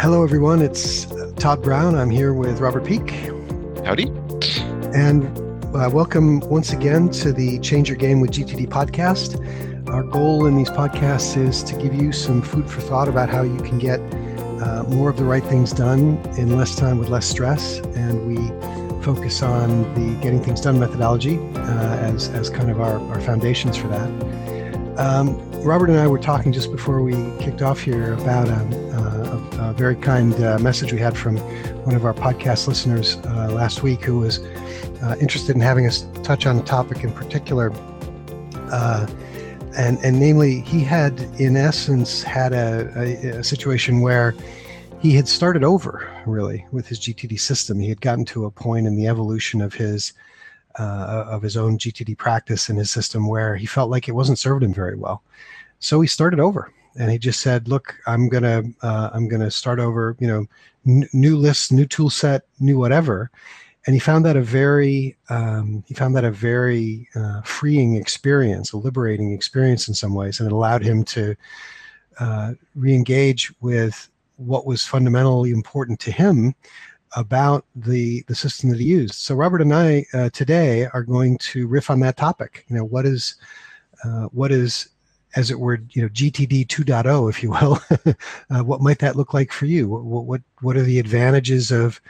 Hello, 0.00 0.22
everyone. 0.22 0.62
It's 0.62 1.06
Todd 1.40 1.60
Brown. 1.60 1.96
I'm 1.96 2.08
here 2.08 2.32
with 2.32 2.60
Robert 2.60 2.84
Peake. 2.84 3.10
Howdy. 3.84 4.04
And 4.94 5.26
uh, 5.74 5.90
welcome 5.92 6.38
once 6.48 6.72
again 6.72 7.08
to 7.10 7.32
the 7.32 7.58
Change 7.58 7.88
Your 7.88 7.96
Game 7.98 8.20
with 8.20 8.30
GTD 8.30 8.68
podcast. 8.68 9.34
Our 9.88 10.04
goal 10.04 10.46
in 10.46 10.56
these 10.56 10.70
podcasts 10.70 11.36
is 11.36 11.64
to 11.64 11.76
give 11.76 11.94
you 11.94 12.12
some 12.12 12.42
food 12.42 12.70
for 12.70 12.80
thought 12.80 13.08
about 13.08 13.28
how 13.28 13.42
you 13.42 13.56
can 13.56 13.80
get 13.80 13.98
uh, 14.62 14.84
more 14.84 15.10
of 15.10 15.16
the 15.16 15.24
right 15.24 15.42
things 15.42 15.72
done 15.72 16.16
in 16.38 16.56
less 16.56 16.76
time 16.76 16.98
with 16.98 17.08
less 17.08 17.26
stress. 17.26 17.78
And 17.96 18.24
we 18.28 18.36
focus 19.02 19.42
on 19.42 19.82
the 19.94 20.22
getting 20.22 20.40
things 20.40 20.60
done 20.60 20.78
methodology 20.78 21.38
uh, 21.56 21.96
as, 21.96 22.28
as 22.28 22.50
kind 22.50 22.70
of 22.70 22.80
our, 22.80 23.00
our 23.10 23.20
foundations 23.20 23.76
for 23.76 23.88
that. 23.88 24.08
Um, 24.96 25.36
Robert 25.62 25.90
and 25.90 25.98
I 25.98 26.06
were 26.06 26.20
talking 26.20 26.52
just 26.52 26.70
before 26.70 27.02
we 27.02 27.14
kicked 27.40 27.62
off 27.62 27.80
here 27.80 28.12
about 28.12 28.48
um, 28.48 28.72
a, 29.58 29.72
very 29.72 29.96
kind 29.96 30.34
uh, 30.42 30.58
message 30.58 30.92
we 30.92 30.98
had 30.98 31.16
from 31.16 31.36
one 31.84 31.94
of 31.94 32.04
our 32.04 32.14
podcast 32.14 32.68
listeners 32.68 33.16
uh, 33.26 33.50
last 33.52 33.82
week 33.82 34.02
who 34.02 34.20
was 34.20 34.38
uh, 35.02 35.16
interested 35.20 35.54
in 35.54 35.60
having 35.60 35.86
us 35.86 36.06
touch 36.22 36.46
on 36.46 36.58
a 36.58 36.62
topic 36.62 37.04
in 37.04 37.12
particular. 37.12 37.72
Uh, 38.70 39.06
and, 39.76 39.98
and 39.98 40.18
namely, 40.18 40.60
he 40.60 40.82
had, 40.82 41.20
in 41.38 41.56
essence, 41.56 42.22
had 42.22 42.52
a, 42.52 42.92
a, 42.96 43.38
a 43.38 43.44
situation 43.44 44.00
where 44.00 44.34
he 45.00 45.12
had 45.12 45.28
started 45.28 45.62
over 45.62 46.10
really 46.26 46.66
with 46.72 46.88
his 46.88 46.98
GTD 46.98 47.38
system. 47.38 47.78
He 47.78 47.88
had 47.88 48.00
gotten 48.00 48.24
to 48.26 48.46
a 48.46 48.50
point 48.50 48.86
in 48.86 48.96
the 48.96 49.06
evolution 49.06 49.60
of 49.60 49.74
his 49.74 50.12
uh, 50.78 51.24
of 51.28 51.42
his 51.42 51.56
own 51.56 51.76
GTD 51.76 52.16
practice 52.16 52.68
and 52.68 52.78
his 52.78 52.90
system 52.90 53.26
where 53.26 53.56
he 53.56 53.66
felt 53.66 53.90
like 53.90 54.08
it 54.08 54.12
wasn't 54.12 54.38
served 54.38 54.62
him 54.62 54.72
very 54.72 54.96
well. 54.96 55.22
So 55.80 56.00
he 56.00 56.06
started 56.06 56.40
over, 56.40 56.72
and 56.98 57.10
he 57.10 57.18
just 57.18 57.40
said, 57.40 57.68
"Look, 57.68 57.96
I'm 58.06 58.28
gonna 58.28 58.62
uh, 58.82 59.10
I'm 59.12 59.28
gonna 59.28 59.50
start 59.50 59.78
over. 59.78 60.16
You 60.18 60.26
know, 60.26 60.46
n- 60.86 61.08
new 61.12 61.36
lists, 61.36 61.70
new 61.72 61.86
tool 61.86 62.10
set, 62.10 62.42
new 62.60 62.78
whatever." 62.78 63.30
And 63.86 63.94
he 63.94 64.00
found 64.00 64.24
that 64.26 64.36
a 64.36 64.42
very 64.42 65.16
um, 65.30 65.82
he 65.86 65.94
found 65.94 66.14
that 66.16 66.24
a 66.24 66.30
very 66.30 67.08
uh, 67.14 67.40
freeing 67.42 67.96
experience, 67.96 68.72
a 68.72 68.76
liberating 68.76 69.32
experience 69.32 69.88
in 69.88 69.94
some 69.94 70.14
ways, 70.14 70.40
and 70.40 70.46
it 70.46 70.52
allowed 70.52 70.82
him 70.82 71.04
to 71.04 71.34
uh, 72.20 72.52
re-engage 72.74 73.52
with 73.60 74.10
what 74.36 74.66
was 74.66 74.84
fundamentally 74.84 75.50
important 75.50 76.00
to 76.00 76.10
him 76.10 76.54
about 77.16 77.64
the 77.74 78.22
the 78.28 78.34
system 78.34 78.70
that 78.70 78.80
he 78.80 78.86
used. 78.86 79.14
So 79.14 79.34
Robert 79.34 79.62
and 79.62 79.74
I 79.74 80.04
uh, 80.12 80.30
today 80.30 80.86
are 80.86 81.02
going 81.02 81.38
to 81.38 81.66
riff 81.66 81.90
on 81.90 82.00
that 82.00 82.16
topic. 82.16 82.64
You 82.68 82.76
know, 82.76 82.84
what 82.84 83.06
is 83.06 83.36
uh, 84.04 84.24
what 84.26 84.52
is 84.52 84.88
as 85.36 85.50
it 85.50 85.58
were, 85.58 85.80
you 85.90 86.02
know, 86.02 86.08
GTD 86.08 86.66
2.0, 86.66 87.30
if 87.30 87.42
you 87.42 87.50
will. 87.50 87.80
uh, 88.50 88.64
what 88.64 88.80
might 88.80 88.98
that 89.00 89.16
look 89.16 89.34
like 89.34 89.52
for 89.52 89.66
you? 89.66 89.88
What 89.88 90.24
what 90.24 90.40
what 90.60 90.76
are 90.76 90.82
the 90.82 90.98
advantages 90.98 91.70
of 91.70 92.00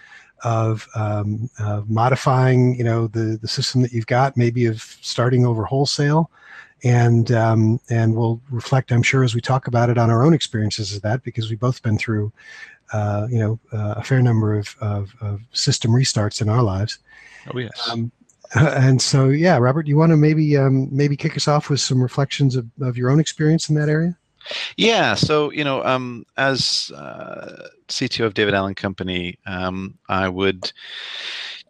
of, 0.44 0.86
um, 0.94 1.50
of 1.58 1.91
modifying, 1.91 2.77
you 2.77 2.84
know, 2.84 3.08
the 3.08 3.38
the 3.41 3.48
system 3.48 3.83
that 3.83 3.92
you've 3.92 4.06
got, 4.06 4.36
maybe 4.36 4.66
of 4.66 4.80
starting 4.80 5.44
over 5.44 5.64
wholesale, 5.64 6.30
and 6.84 7.33
um, 7.33 7.80
and 7.91 8.14
we'll 8.14 8.41
reflect, 8.50 8.92
I'm 8.92 9.02
sure, 9.02 9.25
as 9.25 9.34
we 9.34 9.41
talk 9.41 9.66
about 9.66 9.91
it 9.91 9.98
on 9.98 10.10
our 10.10 10.22
own 10.25 10.34
experiences 10.34 10.94
of 10.94 11.03
that, 11.03 11.25
because 11.25 11.50
we've 11.50 11.58
both 11.58 11.82
been 11.82 11.98
through 11.98 12.32
uh, 12.92 13.27
you 13.30 13.38
know, 13.38 13.58
uh, 13.72 13.94
a 13.97 14.03
fair 14.03 14.22
number 14.22 14.58
of, 14.58 14.75
of, 14.80 15.14
of, 15.20 15.41
system 15.53 15.91
restarts 15.91 16.41
in 16.41 16.48
our 16.48 16.62
lives. 16.62 16.98
Oh 17.53 17.58
yes. 17.58 17.88
Um, 17.91 18.10
and 18.54 19.00
so, 19.00 19.28
yeah, 19.28 19.58
Robert, 19.58 19.86
you 19.86 19.96
want 19.96 20.10
to 20.10 20.16
maybe 20.16 20.56
um, 20.56 20.88
maybe 20.91 21.16
kick 21.16 21.36
us 21.36 21.48
off 21.48 21.68
with 21.68 21.80
some 21.80 22.02
reflections 22.02 22.56
of, 22.56 22.66
of 22.80 22.96
your 22.96 23.10
own 23.10 23.20
experience 23.20 23.69
in 23.69 23.75
that 23.76 23.88
area? 23.88 24.16
Yeah. 24.76 25.14
So, 25.14 25.50
you 25.53 25.64
know, 25.64 25.84
um, 25.84 26.25
as 26.36 26.91
uh, 26.94 27.69
CTO 27.88 28.25
of 28.25 28.34
David 28.34 28.54
Allen 28.54 28.75
Company, 28.75 29.38
um, 29.47 29.98
I 30.09 30.28
would 30.28 30.72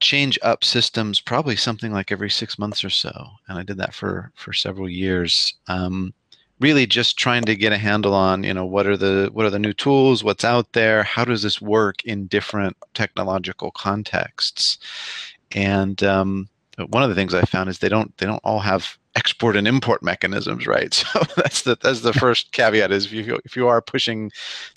change 0.00 0.39
up 0.43 0.62
systems 0.62 1.21
probably 1.21 1.56
something 1.56 1.93
like 1.93 2.12
every 2.12 2.31
six 2.31 2.59
months 2.59 2.84
or 2.84 2.91
so, 2.91 3.28
and 3.49 3.59
I 3.59 3.65
did 3.65 3.78
that 3.78 3.95
for 3.95 4.31
for 4.37 4.53
several 4.53 4.89
years. 4.89 5.55
Um, 5.66 6.15
really 6.60 6.87
just 6.87 7.16
trying 7.19 7.43
to 7.45 7.56
get 7.56 7.72
a 7.72 7.78
handle 7.78 8.15
on 8.15 8.43
you 8.43 8.55
know 8.55 8.66
what 8.66 8.87
are 8.87 8.97
the 8.97 9.31
what 9.33 9.47
are 9.47 9.50
the 9.50 9.59
new 9.59 9.72
tools 9.72 10.25
what's 10.25 10.45
out 10.45 10.72
there 10.72 11.05
how 11.05 11.25
does 11.25 11.43
this 11.43 11.60
work 11.60 12.05
in 12.05 12.27
different 12.27 12.77
technological 12.95 13.71
contexts 13.71 14.78
and 15.53 16.03
um, 16.03 16.49
one 16.87 17.03
of 17.03 17.09
the 17.09 17.15
things 17.15 17.34
i 17.34 17.43
found 17.43 17.69
is 17.69 17.78
they 17.78 17.89
don't 17.89 18.16
they 18.19 18.27
don't 18.27 18.43
all 18.44 18.61
have 18.61 18.97
export 19.16 19.56
and 19.56 19.66
import 19.66 20.03
mechanisms 20.03 20.66
right 20.66 20.94
so 20.94 21.21
that's 21.37 21.62
the 21.62 21.77
that's 21.83 22.00
the 22.00 22.12
first 22.12 22.53
caveat 22.53 22.93
is 22.93 23.06
if 23.06 23.12
you 23.12 23.39
if 23.44 23.56
you 23.56 23.69
are 23.69 23.83
pushing 23.83 24.31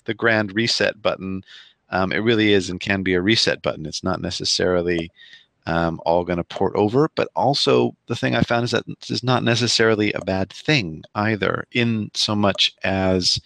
the 0.04 0.14
grand 0.14 0.54
reset 0.54 1.00
button 1.00 1.44
um, 1.90 2.10
it 2.10 2.18
really 2.18 2.52
is 2.52 2.70
and 2.70 2.80
can 2.80 3.02
be 3.02 3.14
a 3.14 3.20
reset 3.20 3.62
button 3.62 3.86
it's 3.86 4.02
not 4.02 4.20
necessarily 4.20 5.10
um, 5.66 6.00
all 6.04 6.24
going 6.24 6.38
to 6.38 6.44
port 6.44 6.74
over. 6.74 7.10
But 7.14 7.28
also, 7.36 7.94
the 8.06 8.16
thing 8.16 8.34
I 8.34 8.42
found 8.42 8.64
is 8.64 8.70
that 8.72 8.86
this 8.86 9.10
is 9.10 9.22
not 9.22 9.44
necessarily 9.44 10.12
a 10.12 10.24
bad 10.24 10.50
thing 10.50 11.04
either, 11.14 11.64
in 11.72 12.10
so 12.14 12.34
much 12.34 12.74
as 12.82 13.40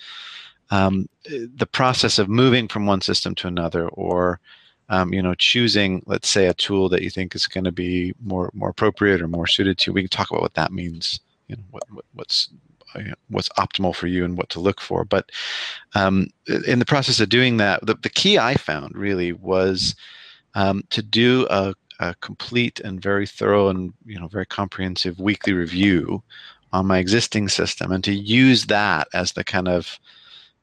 um, 0.71 1.09
the 1.27 1.69
process 1.71 2.19
of 2.19 2.28
moving 2.28 2.69
from 2.69 2.87
one 2.87 3.00
system 3.00 3.34
to 3.37 3.49
another, 3.49 3.88
or 3.88 4.41
um, 4.89 5.13
you 5.13 5.23
know, 5.23 5.35
choosing, 5.35 6.03
let's 6.07 6.29
say, 6.29 6.47
a 6.47 6.55
tool 6.55 6.89
that 6.91 7.03
you 7.03 7.11
think 7.11 7.35
is 7.35 7.47
going 7.47 7.65
to 7.65 7.73
be 7.73 8.15
more 8.23 8.51
more 8.55 8.69
appropriate 8.71 9.21
or 9.21 9.29
more 9.29 9.47
suited 9.47 9.79
to. 9.79 9.93
We 9.93 10.03
can 10.03 10.11
talk 10.11 10.31
about 10.31 10.43
what 10.43 10.55
that 10.55 10.73
means. 10.73 11.21
You 11.49 11.57
know, 11.57 11.63
what, 11.71 11.83
what 11.91 12.05
what's 12.15 12.51
uh, 12.95 13.03
what's 13.29 13.49
optimal 13.51 13.95
for 13.95 14.07
you 14.07 14.25
and 14.25 14.37
what 14.37 14.49
to 14.51 14.61
look 14.61 14.81
for. 14.81 15.05
But 15.05 15.31
um, 15.95 16.29
in 16.67 16.79
the 16.79 16.85
process 16.85 17.21
of 17.21 17.29
doing 17.29 17.57
that, 17.57 17.85
the, 17.85 17.95
the 17.95 18.11
key 18.11 18.39
I 18.39 18.55
found 18.55 18.97
really 18.97 19.33
was 19.33 19.97
um, 20.55 20.85
to 20.91 21.03
do 21.03 21.47
a 21.51 21.75
a 21.99 22.15
complete 22.17 22.81
and 22.81 23.01
very 23.01 23.27
thorough 23.27 23.69
and 23.69 23.93
you 24.05 24.19
know 24.19 24.29
very 24.29 24.47
comprehensive 24.47 25.19
weekly 25.19 25.53
review 25.53 26.23
on 26.73 26.87
my 26.87 26.99
existing 26.99 27.49
system 27.49 27.91
and 27.91 28.05
to 28.05 28.13
use 28.13 28.67
that 28.67 29.09
as 29.15 29.33
the 29.33 29.45
kind 29.45 29.69
of 29.69 29.99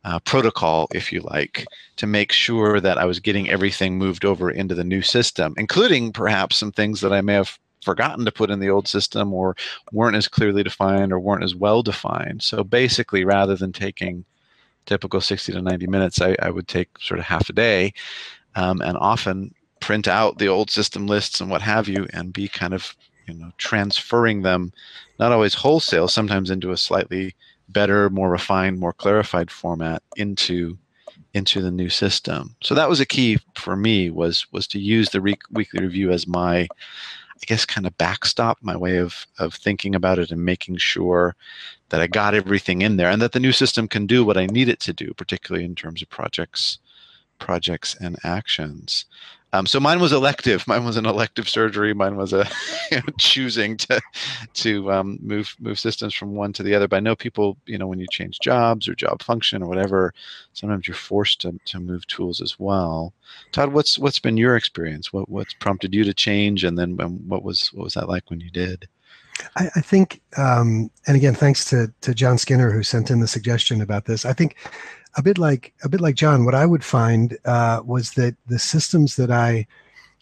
uh, 0.06 0.20
protocol, 0.20 0.88
if 0.94 1.12
you 1.12 1.22
like, 1.22 1.66
to 1.98 2.08
make 2.08 2.32
sure 2.32 2.80
that 2.80 2.98
I 2.98 3.06
was 3.06 3.20
getting 3.20 3.50
everything 3.50 3.98
moved 3.98 4.26
over 4.26 4.52
into 4.52 4.76
the 4.76 4.84
new 4.84 5.02
system, 5.02 5.54
including 5.58 6.12
perhaps 6.12 6.58
some 6.58 6.72
things 6.72 7.02
that 7.02 7.14
I 7.14 7.22
may 7.22 7.34
have 7.34 7.58
forgotten 7.84 8.26
to 8.26 8.32
put 8.32 8.50
in 8.50 8.60
the 8.60 8.70
old 8.70 8.88
system 8.88 9.34
or 9.34 9.56
weren't 9.92 10.16
as 10.16 10.28
clearly 10.28 10.64
defined 10.64 11.12
or 11.12 11.20
weren't 11.20 11.44
as 11.44 11.56
well 11.56 11.84
defined. 11.84 12.44
So 12.44 12.64
basically, 12.64 13.26
rather 13.26 13.56
than 13.56 13.72
taking 13.72 14.26
typical 14.86 15.22
60 15.22 15.54
to 15.54 15.62
90 15.62 15.88
minutes, 15.88 16.22
I, 16.22 16.36
I 16.42 16.50
would 16.50 16.68
take 16.68 16.90
sort 17.00 17.20
of 17.20 17.26
half 17.26 17.50
a 17.50 17.54
day. 17.54 17.94
Um, 18.56 18.84
and 18.84 18.96
often 18.98 19.56
print 19.84 20.08
out 20.08 20.38
the 20.38 20.48
old 20.48 20.70
system 20.72 21.08
lists 21.08 21.42
and 21.42 21.50
what 21.50 21.62
have 21.62 21.90
you 21.90 22.08
and 22.14 22.32
be 22.32 22.48
kind 22.48 22.74
of 22.74 22.96
you 23.28 23.34
know 23.34 23.52
transferring 23.58 24.42
them 24.42 24.72
not 25.20 25.34
always 25.34 25.54
wholesale 25.54 26.08
sometimes 26.08 26.50
into 26.50 26.72
a 26.72 26.78
slightly 26.78 27.36
better 27.70 28.10
more 28.10 28.30
refined 28.30 28.80
more 28.80 28.94
clarified 28.94 29.50
format 29.50 30.02
into 30.16 30.78
into 31.34 31.62
the 31.62 31.72
new 31.72 31.90
system. 31.90 32.56
So 32.62 32.76
that 32.76 32.90
was 32.90 33.00
a 33.00 33.06
key 33.06 33.40
for 33.56 33.76
me 33.76 34.10
was 34.10 34.46
was 34.52 34.68
to 34.68 34.80
use 34.80 35.10
the 35.10 35.22
re- 35.22 35.36
weekly 35.52 35.82
review 35.82 36.12
as 36.12 36.28
my 36.28 36.68
i 37.44 37.46
guess 37.46 37.66
kind 37.66 37.86
of 37.86 37.98
backstop 37.98 38.58
my 38.62 38.76
way 38.76 38.98
of 38.98 39.28
of 39.40 39.54
thinking 39.54 39.96
about 39.96 40.20
it 40.20 40.32
and 40.32 40.46
making 40.46 40.78
sure 40.78 41.36
that 41.90 42.00
i 42.00 42.08
got 42.08 42.34
everything 42.34 42.82
in 42.82 42.96
there 42.96 43.10
and 43.10 43.22
that 43.22 43.34
the 43.34 43.40
new 43.40 43.52
system 43.52 43.88
can 43.88 44.08
do 44.08 44.24
what 44.24 44.38
i 44.38 44.46
need 44.46 44.70
it 44.70 44.80
to 44.80 44.94
do 44.94 45.14
particularly 45.16 45.66
in 45.66 45.76
terms 45.76 46.02
of 46.02 46.10
projects 46.10 46.80
projects 47.40 47.96
and 48.00 48.18
actions 48.24 49.06
um, 49.54 49.68
so 49.68 49.80
mine 49.80 50.00
was 50.00 50.12
elective. 50.12 50.68
Mine 50.68 50.84
was 50.84 50.98
an 50.98 51.06
elective 51.06 51.48
surgery. 51.48 51.94
Mine 51.94 52.18
was 52.18 52.34
a 52.34 52.50
you 52.92 52.98
know, 52.98 53.04
choosing 53.20 53.78
to 53.78 54.02
to 54.56 54.92
um, 54.92 55.20
move 55.22 55.56
move 55.60 55.80
systems 55.80 56.14
from 56.14 56.34
one 56.34 56.52
to 56.54 56.64
the 56.64 56.74
other. 56.74 56.88
But 56.88 56.98
I 56.98 57.00
know 57.02 57.16
people, 57.16 57.58
you 57.66 57.78
know, 57.78 57.88
when 57.88 58.00
you 58.00 58.08
change 58.12 58.40
jobs 58.40 58.88
or 58.88 58.96
job 58.96 59.22
function 59.22 59.62
or 59.62 59.70
whatever, 59.70 60.14
sometimes 60.54 60.88
you're 60.88 60.96
forced 60.96 61.42
to, 61.42 61.58
to 61.66 61.80
move 61.80 62.06
tools 62.08 62.42
as 62.42 62.60
well. 62.60 63.14
Todd, 63.52 63.72
what's 63.72 64.00
what's 64.00 64.20
been 64.20 64.38
your 64.38 64.58
experience? 64.58 65.14
What 65.14 65.30
what's 65.30 65.54
prompted 65.54 65.94
you 65.94 66.04
to 66.04 66.14
change, 66.14 66.64
and 66.64 66.78
then 66.78 66.98
um, 67.00 67.20
what 67.28 67.44
was 67.44 67.70
what 67.74 67.84
was 67.84 67.94
that 67.94 68.10
like 68.10 68.30
when 68.30 68.40
you 68.40 68.50
did? 68.50 68.88
I, 69.56 69.70
I 69.76 69.82
think, 69.82 70.22
um, 70.38 70.92
and 71.08 71.16
again, 71.16 71.36
thanks 71.36 71.66
to 71.66 71.94
to 72.02 72.14
John 72.14 72.38
Skinner 72.38 72.72
who 72.72 72.84
sent 72.84 73.12
in 73.12 73.20
the 73.20 73.28
suggestion 73.28 73.82
about 73.82 74.06
this. 74.06 74.26
I 74.26 74.34
think 74.34 74.56
a 75.16 75.22
bit 75.22 75.38
like 75.38 75.74
a 75.84 75.90
bit 75.90 76.02
like 76.02 76.16
John, 76.16 76.46
what 76.46 76.56
I 76.56 76.66
would 76.66 76.84
find 76.84 77.38
uh, 77.46 77.82
was 77.86 78.12
that 78.12 78.36
the 78.48 78.60
systems 78.60 79.16
that 79.16 79.32
I 79.32 79.68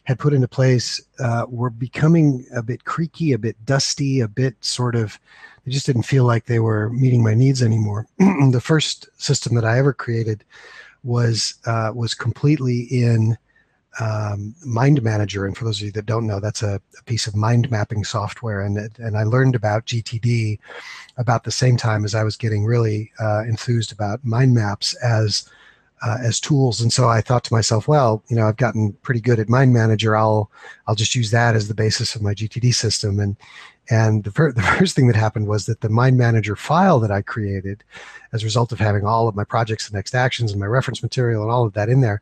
had 0.03 0.19
put 0.19 0.33
into 0.33 0.47
place 0.47 0.99
uh, 1.19 1.45
were 1.47 1.69
becoming 1.69 2.45
a 2.55 2.63
bit 2.63 2.85
creaky, 2.85 3.33
a 3.33 3.38
bit 3.38 3.63
dusty, 3.65 4.19
a 4.19 4.27
bit 4.27 4.55
sort 4.61 4.95
of. 4.95 5.19
They 5.63 5.71
just 5.71 5.85
didn't 5.85 6.03
feel 6.03 6.25
like 6.25 6.45
they 6.45 6.59
were 6.59 6.89
meeting 6.89 7.23
my 7.23 7.35
needs 7.35 7.61
anymore. 7.61 8.07
the 8.17 8.61
first 8.63 9.09
system 9.21 9.53
that 9.55 9.65
I 9.65 9.77
ever 9.77 9.93
created 9.93 10.43
was 11.03 11.55
uh, 11.65 11.91
was 11.94 12.13
completely 12.13 12.81
in 12.81 13.37
um, 13.99 14.55
Mind 14.65 15.01
Manager, 15.03 15.45
and 15.45 15.57
for 15.57 15.65
those 15.65 15.79
of 15.79 15.85
you 15.85 15.91
that 15.91 16.05
don't 16.05 16.25
know, 16.25 16.39
that's 16.39 16.63
a, 16.63 16.81
a, 16.97 17.03
piece 17.03 17.27
of 17.27 17.35
mind 17.35 17.69
mapping 17.69 18.03
software. 18.03 18.61
And 18.61 18.77
and 18.99 19.17
I 19.17 19.23
learned 19.23 19.55
about 19.55 19.85
GTD 19.85 20.59
about 21.17 21.43
the 21.43 21.51
same 21.51 21.75
time 21.75 22.05
as 22.05 22.15
I 22.15 22.23
was 22.23 22.38
getting 22.38 22.65
really 22.65 23.11
uh, 23.19 23.43
enthused 23.43 23.91
about 23.91 24.23
mind 24.23 24.53
maps 24.53 24.93
as 25.03 25.49
uh, 26.01 26.17
as 26.21 26.39
tools. 26.39 26.81
And 26.81 26.91
so 26.91 27.07
I 27.07 27.21
thought 27.21 27.43
to 27.45 27.53
myself, 27.53 27.88
well, 27.88 28.23
you 28.27 28.35
know, 28.35 28.47
I've 28.47 28.57
gotten 28.57 28.93
pretty 29.03 29.21
good 29.21 29.39
at 29.39 29.49
Mind 29.49 29.73
Manager. 29.73 30.15
I'll 30.15 30.49
I'll 30.87 30.95
just 30.95 31.15
use 31.15 31.31
that 31.31 31.55
as 31.55 31.67
the 31.67 31.73
basis 31.73 32.15
of 32.15 32.21
my 32.21 32.33
GTD 32.33 32.73
system. 32.73 33.19
And 33.19 33.35
and 33.89 34.23
the, 34.23 34.31
fir- 34.31 34.51
the 34.55 34.61
first 34.61 34.95
thing 34.95 35.07
that 35.07 35.15
happened 35.15 35.47
was 35.47 35.65
that 35.65 35.81
the 35.81 35.89
Mind 35.89 36.17
Manager 36.17 36.55
file 36.55 36.99
that 37.01 37.11
I 37.11 37.21
created 37.21 37.83
as 38.33 38.44
a 38.44 38.45
result 38.45 38.72
of 38.72 38.80
having 38.80 39.06
all 39.06 39.28
of 39.28 39.36
my 39.36 39.44
projects 39.44 39.88
and 39.88 39.94
next 39.94 40.16
actions 40.16 40.51
and 40.51 40.60
my 40.60 40.66
reference 40.66 41.04
material 41.04 41.42
and 41.42 41.51
all 41.51 41.66
of 41.66 41.74
that 41.74 41.89
in 41.89 42.01
there. 42.01 42.22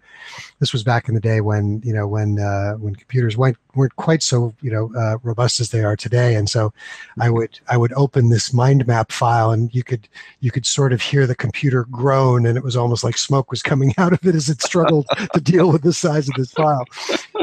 This 0.59 0.73
was 0.73 0.83
back 0.83 1.07
in 1.07 1.13
the 1.13 1.21
day 1.21 1.41
when 1.41 1.81
you 1.83 1.93
know 1.93 2.07
when 2.07 2.39
uh, 2.39 2.73
when 2.73 2.95
computers 2.95 3.37
weren't 3.37 3.57
weren't 3.75 3.95
quite 3.95 4.23
so 4.23 4.53
you 4.61 4.71
know 4.71 4.91
uh, 4.97 5.17
robust 5.23 5.59
as 5.59 5.69
they 5.69 5.83
are 5.83 5.95
today, 5.95 6.35
and 6.35 6.49
so 6.49 6.73
I 7.19 7.29
would 7.29 7.59
I 7.67 7.77
would 7.77 7.93
open 7.93 8.29
this 8.29 8.53
mind 8.53 8.87
map 8.87 9.11
file 9.11 9.51
and 9.51 9.73
you 9.73 9.83
could 9.83 10.07
you 10.39 10.51
could 10.51 10.65
sort 10.65 10.93
of 10.93 11.01
hear 11.01 11.27
the 11.27 11.35
computer 11.35 11.85
groan, 11.85 12.45
and 12.45 12.57
it 12.57 12.63
was 12.63 12.75
almost 12.75 13.03
like 13.03 13.17
smoke 13.17 13.51
was 13.51 13.61
coming 13.61 13.93
out 13.97 14.13
of 14.13 14.25
it 14.25 14.35
as 14.35 14.49
it 14.49 14.61
struggled 14.61 15.05
to 15.33 15.41
deal 15.41 15.71
with 15.71 15.83
the 15.83 15.93
size 15.93 16.27
of 16.27 16.35
this 16.35 16.51
file. 16.51 16.85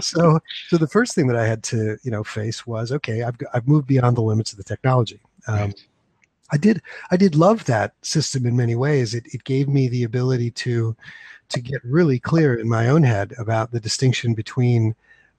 So 0.01 0.41
so 0.69 0.77
the 0.77 0.89
first 0.89 1.15
thing 1.15 1.27
that 1.29 1.37
I 1.37 1.47
had 1.47 1.63
to 1.65 1.97
you 2.03 2.11
know 2.11 2.25
face 2.25 2.67
was 2.67 2.93
okay, 2.93 3.23
I've 3.23 3.37
I've 3.55 3.69
moved 3.69 3.87
beyond 3.87 4.17
the 4.17 4.23
limits 4.23 4.53
of 4.53 4.59
the 4.59 4.65
technology. 4.65 5.21
Um, 5.49 5.73
I 6.51 6.57
did 6.57 6.83
I 7.11 7.17
did 7.17 7.35
love 7.35 7.65
that 7.65 7.95
system 8.03 8.47
in 8.47 8.57
many 8.57 8.75
ways. 8.75 9.15
It 9.15 9.27
it 9.33 9.45
gave 9.45 9.69
me 9.69 9.89
the 9.89 10.05
ability 10.05 10.51
to 10.53 10.97
to 11.49 11.61
get 11.61 11.85
really 11.85 12.19
clear 12.19 12.55
in 12.55 12.69
my 12.69 12.89
own 12.89 13.03
head 13.03 13.35
about 13.39 13.71
the 13.73 13.81
distinction 13.81 14.35
between 14.35 14.95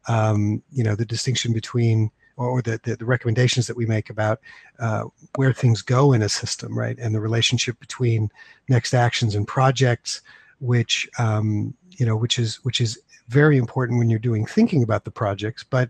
um, 0.07 0.61
you 0.71 0.83
know 0.83 0.95
the 0.95 1.05
distinction 1.05 1.53
between 1.53 2.11
or 2.37 2.61
the, 2.61 2.79
the, 2.83 2.95
the 2.95 3.05
recommendations 3.05 3.65
that 3.65 3.75
we 3.75 3.85
make 3.85 4.11
about 4.11 4.39
uh, 4.79 5.05
where 5.35 5.51
things 5.51 5.81
go 5.81 6.13
in 6.13 6.21
a 6.21 6.29
system, 6.29 6.77
right, 6.77 6.97
and 6.99 7.13
the 7.13 7.19
relationship 7.19 7.79
between 7.79 8.29
next 8.69 8.93
actions 8.93 9.33
and 9.33 9.47
projects, 9.47 10.21
which 10.59 11.09
um, 11.17 11.73
you 11.97 12.05
know, 12.05 12.15
which 12.15 12.37
is 12.37 12.57
which 12.63 12.79
is 12.79 12.99
very 13.27 13.57
important 13.57 13.97
when 13.97 14.09
you're 14.09 14.19
doing 14.19 14.45
thinking 14.45 14.83
about 14.83 15.03
the 15.03 15.11
projects, 15.11 15.63
but 15.63 15.89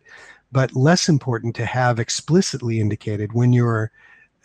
but 0.52 0.76
less 0.76 1.10
important 1.10 1.56
to 1.56 1.66
have 1.66 2.00
explicitly 2.00 2.80
indicated 2.80 3.34
when 3.34 3.52
you're 3.52 3.92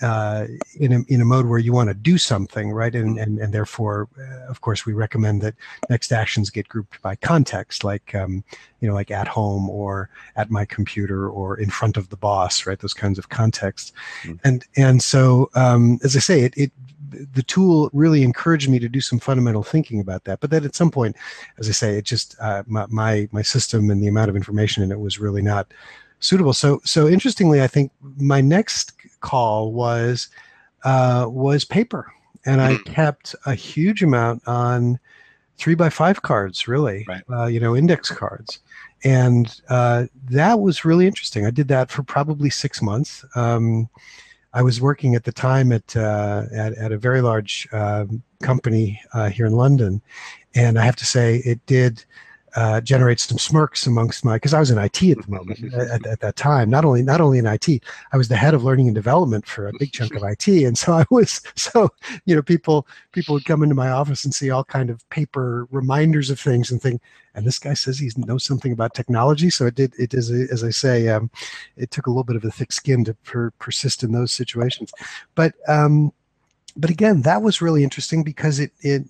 uh, 0.03 0.47
in, 0.79 0.93
a, 0.93 1.01
in 1.09 1.21
a 1.21 1.25
mode 1.25 1.47
where 1.47 1.59
you 1.59 1.73
want 1.73 1.89
to 1.89 1.95
do 1.95 2.19
something, 2.19 2.73
right? 2.73 2.95
And, 2.95 3.19
and, 3.19 3.39
and 3.39 3.55
therefore, 3.55 4.09
uh, 4.19 4.51
of 4.51 4.61
course, 4.61 4.85
we 4.85 4.93
recommend 4.93 5.41
that 5.43 5.55
next 5.89 6.13
actions 6.13 6.51
get 6.51 6.69
grouped 6.69 7.01
by 7.03 7.17
context, 7.17 7.85
like, 7.85 8.15
um, 8.15 8.45
you 8.81 8.89
know, 8.89 8.95
like 8.95 9.11
at 9.11 9.29
home 9.29 9.71
or 9.71 10.11
at 10.37 10.51
my 10.51 10.65
computer 10.65 11.29
or 11.29 11.59
in 11.59 11.71
front 11.71 11.97
of 11.97 12.09
the 12.09 12.17
boss, 12.17 12.67
right? 12.67 12.81
Those 12.81 12.95
kinds 12.95 13.19
of 13.19 13.29
contexts. 13.29 13.93
Mm-hmm. 14.23 14.37
And, 14.45 14.65
and 14.77 15.03
so, 15.03 15.51
um, 15.55 16.01
as 16.03 16.17
I 16.17 16.21
say, 16.21 16.41
it, 16.43 16.55
it, 16.57 16.73
the 17.35 17.43
tool 17.43 17.91
really 17.93 18.23
encouraged 18.23 18.71
me 18.71 18.79
to 18.79 18.89
do 18.89 19.01
some 19.01 19.19
fundamental 19.19 19.63
thinking 19.63 20.01
about 20.01 20.25
that. 20.25 20.41
But 20.41 20.51
then 20.51 20.65
at 20.65 20.75
some 20.75 20.91
point, 20.91 21.15
as 21.59 21.69
I 21.69 21.73
say, 21.73 21.97
it 21.99 22.07
just, 22.07 22.37
uh, 22.41 22.63
my, 22.67 22.87
my, 22.89 23.29
my 23.33 23.43
system 23.43 23.91
and 23.91 24.03
the 24.03 24.09
amount 24.09 24.31
of 24.31 24.37
information 24.37 24.83
in 24.83 24.91
it 24.91 24.99
was 24.99 25.19
really 25.19 25.43
not 25.43 25.73
suitable. 26.23 26.53
So, 26.53 26.81
so 26.85 27.09
interestingly, 27.09 27.61
I 27.61 27.67
think 27.67 27.93
my 28.17 28.41
next 28.41 28.93
call 29.21 29.73
was 29.73 30.29
uh, 30.85 31.27
was 31.29 31.65
paper, 31.65 32.13
and 32.47 32.61
I 32.61 32.75
hmm. 32.75 32.83
kept 32.85 33.35
a 33.47 33.55
huge 33.55 34.03
amount 34.03 34.47
on 34.47 34.99
three 35.59 35.75
by 35.75 35.91
five 35.91 36.23
cards, 36.23 36.67
really, 36.67 37.05
right. 37.09 37.23
uh, 37.31 37.47
you 37.47 37.61
know, 37.61 37.77
index 37.77 38.11
cards, 38.11 38.61
and 39.05 39.61
uh, 39.69 40.07
that 40.31 40.61
was 40.61 40.85
really 40.85 41.07
interesting. 41.07 41.47
I 41.47 41.51
did 41.51 41.69
that 41.69 41.91
for 41.91 42.03
probably 42.03 42.51
six 42.51 42.81
months. 42.81 43.25
Um, 43.35 43.89
I 44.55 44.63
was 44.63 44.81
working 44.81 45.15
at 45.15 45.25
the 45.25 45.33
time 45.33 45.73
at 45.73 45.97
uh, 45.97 46.45
at, 46.53 46.75
at, 46.75 46.93
a 46.93 46.99
very 46.99 47.23
large 47.23 47.69
um, 47.73 48.23
company 48.43 49.01
uh, 49.15 49.31
here 49.31 49.47
in 49.47 49.55
London, 49.55 50.03
and 50.55 50.79
I 50.79 50.85
have 50.85 50.97
to 50.97 51.07
say 51.07 51.37
it 51.45 51.65
did 51.67 52.05
uh, 52.55 52.81
generate 52.81 53.19
some 53.19 53.39
smirks 53.39 53.87
amongst 53.87 54.25
my 54.25 54.37
because 54.37 54.53
I 54.53 54.61
was 54.61 54.71
in 54.71 54.79
IT 54.79 55.03
at 55.03 55.23
the 55.23 55.31
moment 55.31 55.75
at, 55.75 56.07
at, 56.07 56.21
that 56.21 56.37
time. 56.37 56.69
Not 56.69 56.85
only 56.85 57.03
not 57.03 57.21
only 57.21 57.39
in 57.39 57.47
IT, 57.47 57.83
I 58.13 58.17
was 58.17 58.29
the 58.29 58.37
head 58.37 58.53
of 58.53 58.63
learning 58.63 58.89
and 58.89 58.95
development 58.95 59.47
for 59.47 59.69
a 59.69 59.73
big 59.79 59.93
chunk 59.93 60.15
of 60.15 60.23
IT, 60.23 60.47
and 60.49 60.77
so 60.77 60.93
I 60.93 61.05
was 61.11 61.41
so 61.57 61.89
you 62.27 62.35
know 62.35 62.43
people 62.43 62.87
people 63.13 63.35
would 63.35 63.45
come 63.45 63.63
into 63.63 63.75
my 63.75 63.91
office 63.91 64.25
and 64.25 64.35
see 64.35 64.51
all 64.51 64.65
kind 64.65 64.91
of 64.91 65.09
paper 65.11 65.67
reminders 65.71 66.29
of 66.29 66.39
things 66.39 66.71
and 66.71 66.81
think, 66.83 67.01
and 67.35 67.47
this 67.47 67.59
guy 67.59 67.75
says 67.75 67.99
he 67.99 68.11
knows 68.17 68.45
something 68.45 68.73
about 68.73 68.95
technology. 68.95 69.49
So 69.49 69.67
it 69.67 69.75
did 69.75 69.95
it 69.99 70.13
is 70.13 70.31
as 70.31 70.63
I 70.63 70.71
say, 70.71 71.09
um, 71.09 71.31
it 71.77 71.91
took 71.91 72.07
a 72.07 72.11
little 72.11 72.25
bit 72.25 72.37
of 72.37 72.45
a 72.45 72.51
thick 72.51 72.73
skin 72.73 73.05
to 73.05 73.15
per, 73.25 73.51
persist 73.53 74.03
in 74.03 74.13
those 74.13 74.33
situations, 74.33 74.93
but 75.35 75.55
um, 75.69 76.13
but 76.77 76.91
again, 76.91 77.23
that 77.23 77.43
was 77.43 77.63
really 77.63 77.85
interesting 77.85 78.23
because 78.23 78.61
it 78.61 78.73
it 78.81 79.05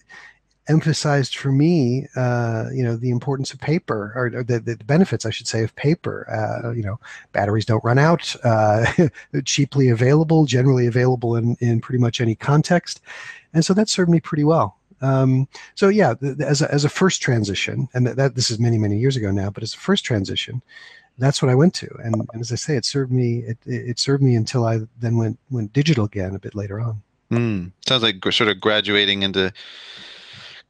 emphasized 0.69 1.37
for 1.37 1.51
me, 1.51 2.07
uh, 2.17 2.67
you 2.73 2.83
know, 2.83 2.97
the 2.97 3.11
importance 3.11 3.53
of 3.53 3.61
paper 3.61 4.13
or, 4.15 4.27
or 4.39 4.45
the, 4.45 4.61
the, 4.61 4.77
benefits, 4.85 5.27
I 5.27 5.31
should 5.31 5.49
say, 5.49 5.65
of 5.65 5.75
paper. 5.75 6.27
Uh, 6.31 6.71
you 6.71 6.83
know, 6.83 7.01
batteries 7.33 7.67
don't 7.67 7.83
run 7.83 7.99
out, 7.99 8.35
uh, 8.45 8.87
cheaply 9.45 9.89
available, 9.89 10.45
generally 10.45 10.87
available 10.87 11.37
in, 11.37 11.57
in 11.61 11.81
pretty 11.81 11.99
much 11.99 12.21
any 12.21 12.35
context. 12.35 13.01
And 13.55 13.65
so 13.65 13.75
that 13.75 13.89
served 13.89 14.11
me 14.11 14.21
pretty 14.21 14.45
well. 14.45 14.77
Um, 15.01 15.49
so 15.75 15.89
yeah, 15.89 16.15
the, 16.15 16.47
as, 16.47 16.63
a, 16.63 16.73
as 16.73 16.85
a 16.85 16.89
first 16.89 17.21
transition, 17.21 17.89
and 17.93 18.07
that, 18.07 18.17
that, 18.17 18.35
this 18.37 18.51
is 18.51 18.61
many, 18.61 18.79
many 18.79 18.97
years 18.97 19.17
ago 19.17 19.33
now, 19.33 19.51
but 19.51 19.65
as 19.65 19.75
a 19.75 19.79
first 19.79 20.05
transition, 20.05 20.63
that's 21.19 21.43
what 21.43 21.51
I 21.51 21.57
went 21.57 21.75
to. 21.75 21.89
And, 22.05 22.15
and 22.33 22.41
as 22.41 22.53
I 22.53 22.55
say, 22.55 22.77
it 22.77 22.85
served 22.85 23.11
me, 23.11 23.39
it, 23.39 23.59
it 23.67 23.99
served 23.99 24.23
me 24.23 24.37
until 24.37 24.65
I 24.65 24.81
then 25.01 25.17
went, 25.17 25.39
went 25.51 25.73
digital 25.73 26.05
again 26.05 26.37
a 26.37 26.39
bit 26.39 26.55
later 26.55 26.81
on. 26.81 27.03
Mm, 27.33 27.73
sounds 27.87 28.03
like 28.03 28.23
sort 28.33 28.51
of 28.51 28.61
graduating 28.61 29.23
into 29.23 29.53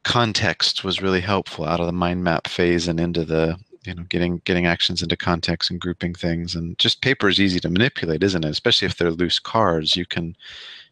context 0.03 0.83
was 0.83 1.01
really 1.01 1.21
helpful 1.21 1.65
out 1.65 1.79
of 1.79 1.85
the 1.85 1.91
mind 1.93 2.23
map 2.23 2.47
phase 2.47 2.87
and 2.87 2.99
into 2.99 3.25
the 3.25 3.57
you 3.83 3.93
know 3.93 4.03
getting 4.03 4.37
getting 4.45 4.65
actions 4.65 5.01
into 5.01 5.17
context 5.17 5.71
and 5.71 5.79
grouping 5.79 6.13
things. 6.13 6.55
And 6.55 6.77
just 6.77 7.01
paper 7.01 7.29
is 7.29 7.39
easy 7.39 7.59
to 7.61 7.69
manipulate 7.69 8.23
isn't 8.23 8.43
it? 8.43 8.49
Especially 8.49 8.85
if 8.85 8.97
they're 8.97 9.11
loose 9.11 9.39
cards 9.39 9.95
you 9.95 10.05
can 10.05 10.35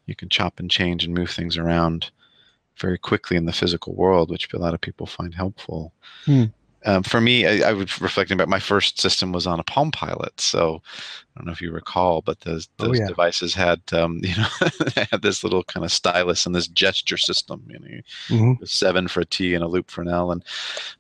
you 0.06 0.16
can 0.16 0.30
chop 0.30 0.60
and 0.60 0.70
change 0.70 1.06
and 1.06 1.14
move 1.14 1.30
things 1.30 1.58
around 1.58 2.12
very 2.78 2.98
quickly 2.98 3.38
in 3.38 3.46
the 3.46 3.54
physical 3.54 3.94
world 3.94 4.30
which 4.30 4.52
a 4.54 4.58
lot 4.58 4.74
of 4.74 4.82
people 4.82 5.06
find 5.06 5.36
helpful. 5.36 5.94
Hmm 6.26 6.46
um, 6.86 7.04
for 7.04 7.22
me, 7.22 7.46
I, 7.46 7.70
I, 7.70 7.74
was 7.74 8.02
reflecting 8.02 8.36
about 8.36 8.50
my 8.50 8.60
first 8.60 9.00
system 9.00 9.32
was 9.32 9.46
on 9.46 9.60
a 9.60 9.64
Palm 9.64 9.92
Pilot. 9.92 10.40
So 10.42 10.82
I 11.36 11.40
don't 11.40 11.46
know 11.46 11.52
if 11.52 11.62
you 11.62 11.72
recall, 11.72 12.22
but 12.22 12.40
those, 12.42 12.68
oh, 12.80 12.86
those 12.86 13.00
oh, 13.00 13.04
yeah. 13.04 13.08
devices 13.08 13.54
had, 13.54 13.82
um, 13.94 14.20
you 14.24 14.36
know, 14.36 15.06
had 15.12 15.22
this 15.22 15.44
little 15.44 15.64
kind 15.64 15.86
of 15.86 15.92
stylus 15.92 16.46
and 16.46 16.56
this 16.56 16.68
gesture 16.68 17.18
system, 17.18 17.64
you 17.70 17.80
know, 17.80 18.02
mm-hmm. 18.30 18.66
seven 18.66 19.08
for 19.08 19.22
a 19.22 19.26
T 19.26 19.54
and 19.54 19.64
a 19.64 19.68
loop 19.68 19.92
for 19.92 20.02
an 20.02 20.08
L. 20.08 20.32
And 20.32 20.44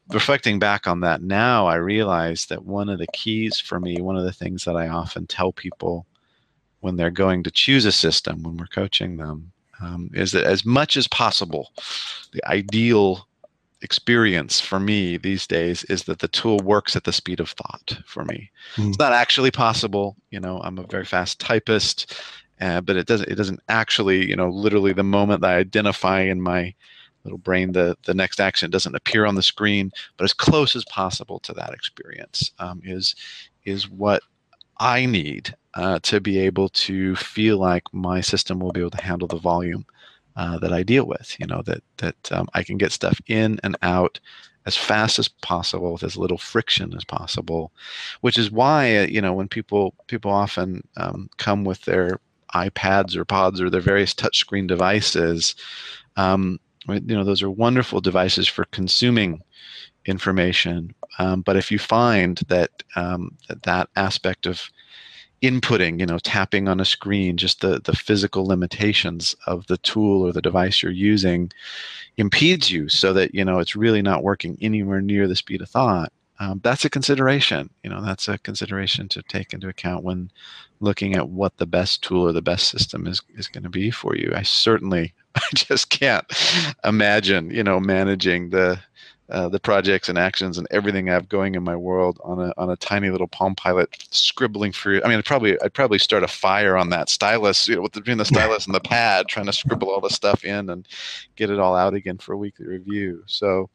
reflecting 0.09 0.59
back 0.59 0.85
on 0.85 0.99
that 0.99 1.23
now, 1.23 1.65
I 1.65 1.75
realize 1.75 2.45
that 2.47 2.65
one 2.65 2.89
of 2.89 2.99
the 2.99 3.07
keys 3.07 3.59
for 3.59 3.79
me, 3.79 4.01
one 4.01 4.17
of 4.17 4.23
the 4.23 4.33
things 4.33 4.65
that 4.65 4.75
I 4.75 4.87
often 4.87 5.25
tell 5.25 5.51
people 5.51 6.05
when 6.81 6.95
they're 6.95 7.11
going 7.11 7.43
to 7.43 7.51
choose 7.51 7.85
a 7.85 7.91
system, 7.91 8.43
when 8.43 8.57
we're 8.57 8.67
coaching 8.67 9.17
them, 9.17 9.51
um, 9.81 10.11
is 10.13 10.31
that 10.31 10.43
as 10.43 10.63
much 10.63 10.95
as 10.95 11.07
possible, 11.07 11.71
the 12.33 12.47
ideal 12.47 13.27
experience 13.81 14.59
for 14.59 14.79
me 14.79 15.17
these 15.17 15.47
days 15.47 15.83
is 15.85 16.03
that 16.03 16.19
the 16.19 16.27
tool 16.27 16.57
works 16.59 16.95
at 16.95 17.03
the 17.03 17.13
speed 17.13 17.39
of 17.39 17.49
thought 17.49 17.97
for 18.05 18.23
me. 18.23 18.51
Mm. 18.75 18.89
It's 18.89 18.99
not 18.99 19.13
actually 19.13 19.51
possible. 19.51 20.15
You 20.29 20.39
know, 20.39 20.59
I'm 20.63 20.77
a 20.77 20.85
very 20.87 21.05
fast 21.05 21.39
typist, 21.39 22.15
uh, 22.59 22.81
but 22.81 22.95
it 22.95 23.07
doesn't. 23.07 23.29
It 23.29 23.35
doesn't 23.35 23.59
actually. 23.69 24.27
You 24.27 24.35
know, 24.35 24.49
literally 24.49 24.93
the 24.93 25.03
moment 25.03 25.41
that 25.41 25.51
I 25.51 25.57
identify 25.57 26.21
in 26.21 26.41
my 26.41 26.73
little 27.23 27.37
brain 27.37 27.71
the 27.71 27.97
the 28.05 28.13
next 28.13 28.39
action 28.39 28.71
doesn't 28.71 28.95
appear 28.95 29.25
on 29.25 29.35
the 29.35 29.43
screen, 29.43 29.91
but 30.17 30.25
as 30.25 30.33
close 30.33 30.75
as 30.75 30.85
possible 30.85 31.39
to 31.39 31.53
that 31.53 31.73
experience 31.73 32.51
um, 32.59 32.81
is 32.83 33.15
is 33.65 33.89
what 33.89 34.23
I 34.79 35.05
need 35.05 35.55
uh, 35.75 35.99
to 36.03 36.19
be 36.19 36.39
able 36.39 36.69
to 36.69 37.15
feel 37.15 37.57
like 37.57 37.83
my 37.93 38.21
system 38.21 38.59
will 38.59 38.71
be 38.71 38.81
able 38.81 38.91
to 38.91 39.03
handle 39.03 39.27
the 39.27 39.37
volume 39.37 39.85
uh, 40.35 40.59
that 40.59 40.73
I 40.73 40.83
deal 40.83 41.05
with. 41.05 41.35
You 41.39 41.47
know 41.47 41.61
that 41.65 41.83
that 41.97 42.31
um, 42.31 42.47
I 42.53 42.63
can 42.63 42.77
get 42.77 42.91
stuff 42.91 43.19
in 43.27 43.59
and 43.63 43.77
out 43.81 44.19
as 44.65 44.77
fast 44.77 45.17
as 45.17 45.27
possible 45.27 45.93
with 45.93 46.03
as 46.03 46.17
little 46.17 46.37
friction 46.37 46.93
as 46.95 47.03
possible, 47.03 47.71
which 48.21 48.37
is 48.37 48.51
why 48.51 48.97
uh, 48.97 49.07
you 49.07 49.21
know 49.21 49.33
when 49.33 49.47
people 49.47 49.93
people 50.07 50.31
often 50.31 50.87
um, 50.97 51.29
come 51.37 51.63
with 51.63 51.81
their 51.83 52.19
iPads 52.53 53.15
or 53.15 53.25
pods 53.25 53.61
or 53.61 53.69
their 53.69 53.81
various 53.81 54.13
touchscreen 54.13 54.67
devices. 54.67 55.55
Um, 56.17 56.59
you 56.87 57.15
know 57.15 57.23
those 57.23 57.43
are 57.43 57.49
wonderful 57.49 58.01
devices 58.01 58.47
for 58.47 58.65
consuming 58.65 59.41
information, 60.05 60.93
um, 61.19 61.41
but 61.41 61.55
if 61.55 61.71
you 61.71 61.79
find 61.79 62.39
that 62.47 62.71
um, 62.95 63.37
that 63.47 63.63
that 63.63 63.89
aspect 63.95 64.45
of 64.45 64.69
inputting, 65.41 65.99
you 65.99 66.05
know, 66.05 66.19
tapping 66.19 66.67
on 66.67 66.79
a 66.79 66.85
screen, 66.85 67.37
just 67.37 67.61
the, 67.61 67.79
the 67.83 67.95
physical 67.95 68.45
limitations 68.45 69.35
of 69.47 69.65
the 69.67 69.77
tool 69.77 70.21
or 70.21 70.31
the 70.31 70.41
device 70.41 70.83
you're 70.83 70.91
using 70.91 71.51
impedes 72.17 72.71
you 72.71 72.89
so 72.89 73.13
that, 73.13 73.33
you 73.33 73.43
know, 73.43 73.59
it's 73.59 73.75
really 73.75 74.01
not 74.01 74.23
working 74.23 74.57
anywhere 74.61 75.01
near 75.01 75.27
the 75.27 75.35
speed 75.35 75.61
of 75.61 75.69
thought. 75.69 76.11
Um, 76.39 76.59
that's 76.63 76.85
a 76.85 76.89
consideration. 76.89 77.69
You 77.83 77.91
know, 77.91 78.03
that's 78.03 78.27
a 78.27 78.37
consideration 78.39 79.07
to 79.09 79.21
take 79.23 79.53
into 79.53 79.67
account 79.67 80.03
when 80.03 80.31
looking 80.79 81.15
at 81.15 81.29
what 81.29 81.57
the 81.57 81.67
best 81.67 82.03
tool 82.03 82.27
or 82.27 82.31
the 82.31 82.41
best 82.41 82.67
system 82.67 83.05
is, 83.05 83.21
is 83.35 83.47
going 83.47 83.63
to 83.63 83.69
be 83.69 83.91
for 83.91 84.15
you. 84.15 84.31
I 84.35 84.41
certainly, 84.41 85.13
I 85.35 85.41
just 85.53 85.89
can't 85.89 86.25
imagine, 86.83 87.51
you 87.51 87.63
know, 87.63 87.79
managing 87.79 88.49
the, 88.49 88.79
uh, 89.31 89.49
the 89.49 89.59
projects 89.59 90.09
and 90.09 90.17
actions 90.17 90.57
and 90.57 90.67
everything 90.71 91.09
I 91.09 91.13
have 91.13 91.29
going 91.29 91.55
in 91.55 91.63
my 91.63 91.75
world 91.75 92.19
on 92.23 92.39
a 92.39 92.53
on 92.57 92.69
a 92.69 92.75
tiny 92.75 93.09
little 93.09 93.27
Palm 93.27 93.55
Pilot, 93.55 93.97
scribbling 94.11 94.73
through. 94.73 95.01
I 95.03 95.07
mean, 95.07 95.17
I'd 95.17 95.25
probably 95.25 95.59
I'd 95.61 95.73
probably 95.73 95.99
start 95.99 96.23
a 96.23 96.27
fire 96.27 96.77
on 96.77 96.89
that 96.89 97.09
stylus, 97.09 97.67
you 97.67 97.75
know, 97.75 97.81
with 97.81 97.93
between 97.93 98.17
the 98.17 98.25
stylus 98.25 98.65
and 98.65 98.75
the 98.75 98.81
pad, 98.81 99.27
trying 99.27 99.45
to 99.47 99.53
scribble 99.53 99.89
all 99.89 100.01
the 100.01 100.09
stuff 100.09 100.43
in 100.43 100.69
and 100.69 100.87
get 101.35 101.49
it 101.49 101.59
all 101.59 101.75
out 101.75 101.93
again 101.93 102.17
for 102.17 102.33
a 102.33 102.37
weekly 102.37 102.67
review. 102.67 103.23
So. 103.27 103.69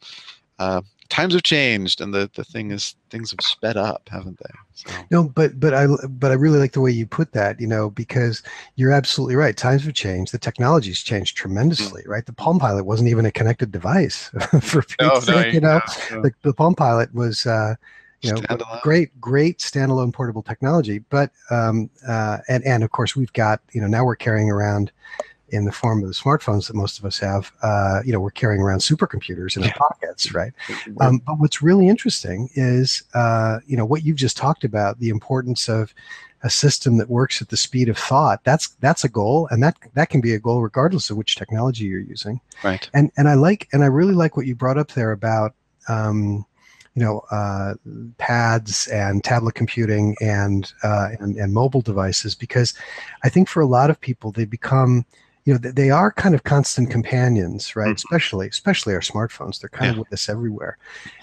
Uh, 0.58 0.80
times 1.10 1.34
have 1.34 1.42
changed 1.42 2.00
and 2.00 2.14
the, 2.14 2.30
the 2.34 2.42
thing 2.42 2.70
is 2.70 2.96
things 3.10 3.30
have 3.30 3.40
sped 3.42 3.76
up 3.76 4.08
haven't 4.10 4.38
they 4.38 4.50
so. 4.76 4.90
no 5.10 5.24
but 5.24 5.58
but 5.58 5.72
i 5.74 5.86
but 6.08 6.30
i 6.30 6.34
really 6.34 6.58
like 6.58 6.72
the 6.72 6.80
way 6.80 6.90
you 6.90 7.06
put 7.06 7.32
that 7.32 7.58
you 7.60 7.66
know 7.66 7.90
because 7.90 8.42
you're 8.76 8.92
absolutely 8.92 9.34
right 9.34 9.56
times 9.56 9.84
have 9.84 9.94
changed 9.94 10.32
the 10.32 10.38
technology's 10.38 11.02
changed 11.02 11.36
tremendously 11.36 12.02
mm-hmm. 12.02 12.10
right 12.10 12.26
the 12.26 12.32
palm 12.32 12.58
pilot 12.58 12.84
wasn't 12.84 13.08
even 13.08 13.24
a 13.24 13.32
connected 13.32 13.72
device 13.72 14.30
for 14.60 14.84
no, 15.00 15.20
no, 15.26 15.40
you 15.46 15.60
know 15.60 15.80
no, 16.10 16.22
the, 16.22 16.30
the 16.42 16.52
palm 16.52 16.74
pilot 16.74 17.12
was 17.14 17.46
uh 17.46 17.74
you 18.20 18.32
know 18.32 18.40
standalone. 18.40 18.82
great 18.82 19.20
great 19.20 19.58
standalone 19.58 20.12
portable 20.12 20.42
technology 20.42 20.98
but 20.98 21.30
um 21.50 21.88
uh 22.06 22.38
and 22.48 22.64
and 22.64 22.84
of 22.84 22.90
course 22.90 23.16
we've 23.16 23.32
got 23.32 23.60
you 23.72 23.80
know 23.80 23.86
now 23.86 24.04
we're 24.04 24.16
carrying 24.16 24.50
around 24.50 24.92
in 25.50 25.64
the 25.64 25.72
form 25.72 26.02
of 26.02 26.08
the 26.08 26.14
smartphones 26.14 26.66
that 26.66 26.74
most 26.74 26.98
of 26.98 27.04
us 27.04 27.18
have, 27.18 27.52
uh, 27.62 28.00
you 28.04 28.12
know, 28.12 28.20
we're 28.20 28.30
carrying 28.30 28.60
around 28.60 28.78
supercomputers 28.78 29.56
in 29.56 29.62
yeah. 29.62 29.68
our 29.68 29.88
pockets, 29.88 30.32
right? 30.32 30.52
Um, 31.00 31.22
but 31.24 31.38
what's 31.38 31.62
really 31.62 31.88
interesting 31.88 32.48
is, 32.54 33.04
uh, 33.14 33.60
you 33.66 33.76
know, 33.76 33.84
what 33.84 34.04
you've 34.04 34.16
just 34.16 34.36
talked 34.36 34.64
about, 34.64 34.98
the 34.98 35.08
importance 35.08 35.68
of 35.68 35.94
a 36.42 36.50
system 36.50 36.96
that 36.98 37.08
works 37.08 37.40
at 37.40 37.48
the 37.48 37.56
speed 37.56 37.88
of 37.88 37.98
thought. 37.98 38.42
That's 38.44 38.68
that's 38.80 39.04
a 39.04 39.08
goal, 39.08 39.48
and 39.50 39.62
that 39.62 39.76
that 39.94 40.10
can 40.10 40.20
be 40.20 40.34
a 40.34 40.38
goal 40.38 40.62
regardless 40.62 41.10
of 41.10 41.16
which 41.16 41.36
technology 41.36 41.84
you're 41.84 42.00
using. 42.00 42.40
Right. 42.62 42.88
And 42.94 43.10
and 43.16 43.28
I 43.28 43.34
like 43.34 43.68
and 43.72 43.82
I 43.82 43.86
really 43.86 44.14
like 44.14 44.36
what 44.36 44.46
you 44.46 44.54
brought 44.54 44.78
up 44.78 44.92
there 44.92 45.12
about. 45.12 45.54
Um, 45.88 46.46
you 46.94 47.04
know, 47.04 47.20
uh, 47.30 47.74
pads 48.16 48.88
and 48.88 49.22
tablet 49.22 49.54
computing 49.54 50.16
and, 50.22 50.72
uh, 50.82 51.10
and 51.20 51.36
and 51.36 51.52
mobile 51.52 51.82
devices 51.82 52.34
because 52.34 52.72
I 53.22 53.28
think 53.28 53.50
for 53.50 53.60
a 53.60 53.66
lot 53.66 53.90
of 53.90 54.00
people 54.00 54.32
they 54.32 54.46
become 54.46 55.04
you 55.46 55.52
know 55.52 55.58
they 55.58 55.90
are 55.90 56.12
kind 56.12 56.34
of 56.34 56.44
constant 56.44 56.90
companions 56.90 57.74
right 57.74 57.86
mm-hmm. 57.86 57.94
especially 57.94 58.48
especially 58.48 58.92
our 58.92 59.00
smartphones 59.00 59.60
they're 59.60 59.70
kind 59.70 59.86
yeah. 59.86 59.92
of 59.92 59.98
with 59.98 60.12
us 60.12 60.28
everywhere 60.28 60.76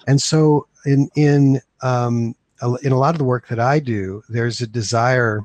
and 0.07 0.19
so 0.19 0.65
in 0.85 1.09
in 1.15 1.61
um, 1.81 2.33
in 2.81 2.91
a 2.91 2.97
lot 2.97 3.13
of 3.13 3.19
the 3.19 3.25
work 3.25 3.47
that 3.49 3.59
i 3.59 3.79
do 3.79 4.23
there's 4.29 4.61
a 4.61 4.67
desire 4.67 5.41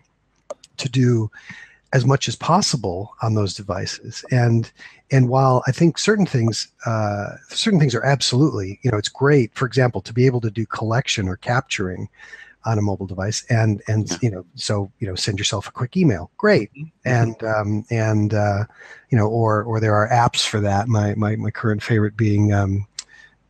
to 0.79 0.89
do 0.89 1.31
as 1.93 2.05
much 2.05 2.29
as 2.29 2.37
possible 2.37 3.15
on 3.23 3.35
those 3.35 3.55
devices 3.55 4.25
and 4.31 4.71
and 5.11 5.29
while 5.29 5.63
i 5.67 5.73
think 5.73 5.99
certain 5.99 6.27
things 6.27 6.69
uh, 6.87 7.31
certain 7.49 7.81
things 7.81 7.95
are 7.95 8.05
absolutely 8.05 8.79
you 8.83 8.91
know 8.91 8.99
it's 8.99 9.09
great 9.09 9.53
for 9.55 9.67
example 9.67 10.01
to 10.01 10.15
be 10.15 10.25
able 10.25 10.41
to 10.41 10.51
do 10.51 10.65
collection 10.67 11.29
or 11.29 11.37
capturing 11.37 12.09
on 12.65 12.79
a 12.79 12.83
mobile 12.83 13.07
device 13.07 13.45
and 13.51 13.83
and 13.89 14.11
yeah. 14.11 14.17
you 14.23 14.31
know 14.31 14.45
so 14.55 14.91
you 14.99 15.07
know 15.07 15.15
send 15.15 15.39
yourself 15.39 15.69
a 15.69 15.71
quick 15.71 15.97
email 15.97 16.31
great 16.37 16.71
mm-hmm. 16.75 16.89
and 17.05 17.43
um, 17.45 17.85
and 17.91 18.35
uh, 18.35 18.65
you 19.11 19.19
know 19.19 19.27
or 19.27 19.63
or 19.63 19.81
there 19.81 19.95
are 19.95 20.09
apps 20.09 20.47
for 20.47 20.61
that 20.61 20.89
my 20.89 21.15
my, 21.15 21.37
my 21.37 21.51
current 21.51 21.83
favorite 21.83 22.17
being 22.17 22.53
um, 22.53 22.87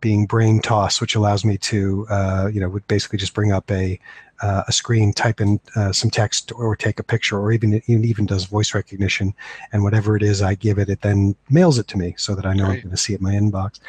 being 0.01 0.29
Braintoss 0.29 1.01
which 1.01 1.15
allows 1.15 1.45
me 1.45 1.59
to 1.59 2.07
uh, 2.11 2.51
you 2.53 2.61
know 2.61 2.69
would 2.69 2.87
basically 2.87 3.19
just 3.19 3.35
bring 3.35 3.53
up 3.53 3.71
a 3.71 3.99
uh, 4.41 4.63
a 4.69 4.73
screen 4.73 5.13
type 5.13 5.41
in 5.41 5.59
uh, 5.75 5.93
some 5.93 6.11
text 6.11 6.53
or 6.53 6.77
take 6.77 7.01
a 7.01 7.03
picture 7.03 7.39
or 7.39 7.51
even 7.51 7.73
it 7.75 7.83
even 7.89 8.27
does 8.27 8.45
voice 8.45 8.75
recognition 8.75 9.35
and 9.73 9.83
whatever 9.83 10.17
it 10.17 10.23
is 10.23 10.43
i 10.43 10.55
give 10.55 10.79
it 10.79 10.89
it 10.89 11.01
then 11.01 11.35
mails 11.51 11.79
it 11.79 11.89
to 11.89 11.99
me 11.99 12.15
so 12.17 12.35
that 12.35 12.47
i 12.47 12.53
know 12.53 12.65
right. 12.65 12.77
i'm 12.77 12.83
going 12.83 12.91
to 12.91 12.97
see 12.97 13.15
it 13.15 13.21
in 13.21 13.25
my 13.25 13.33
inbox 13.33 13.81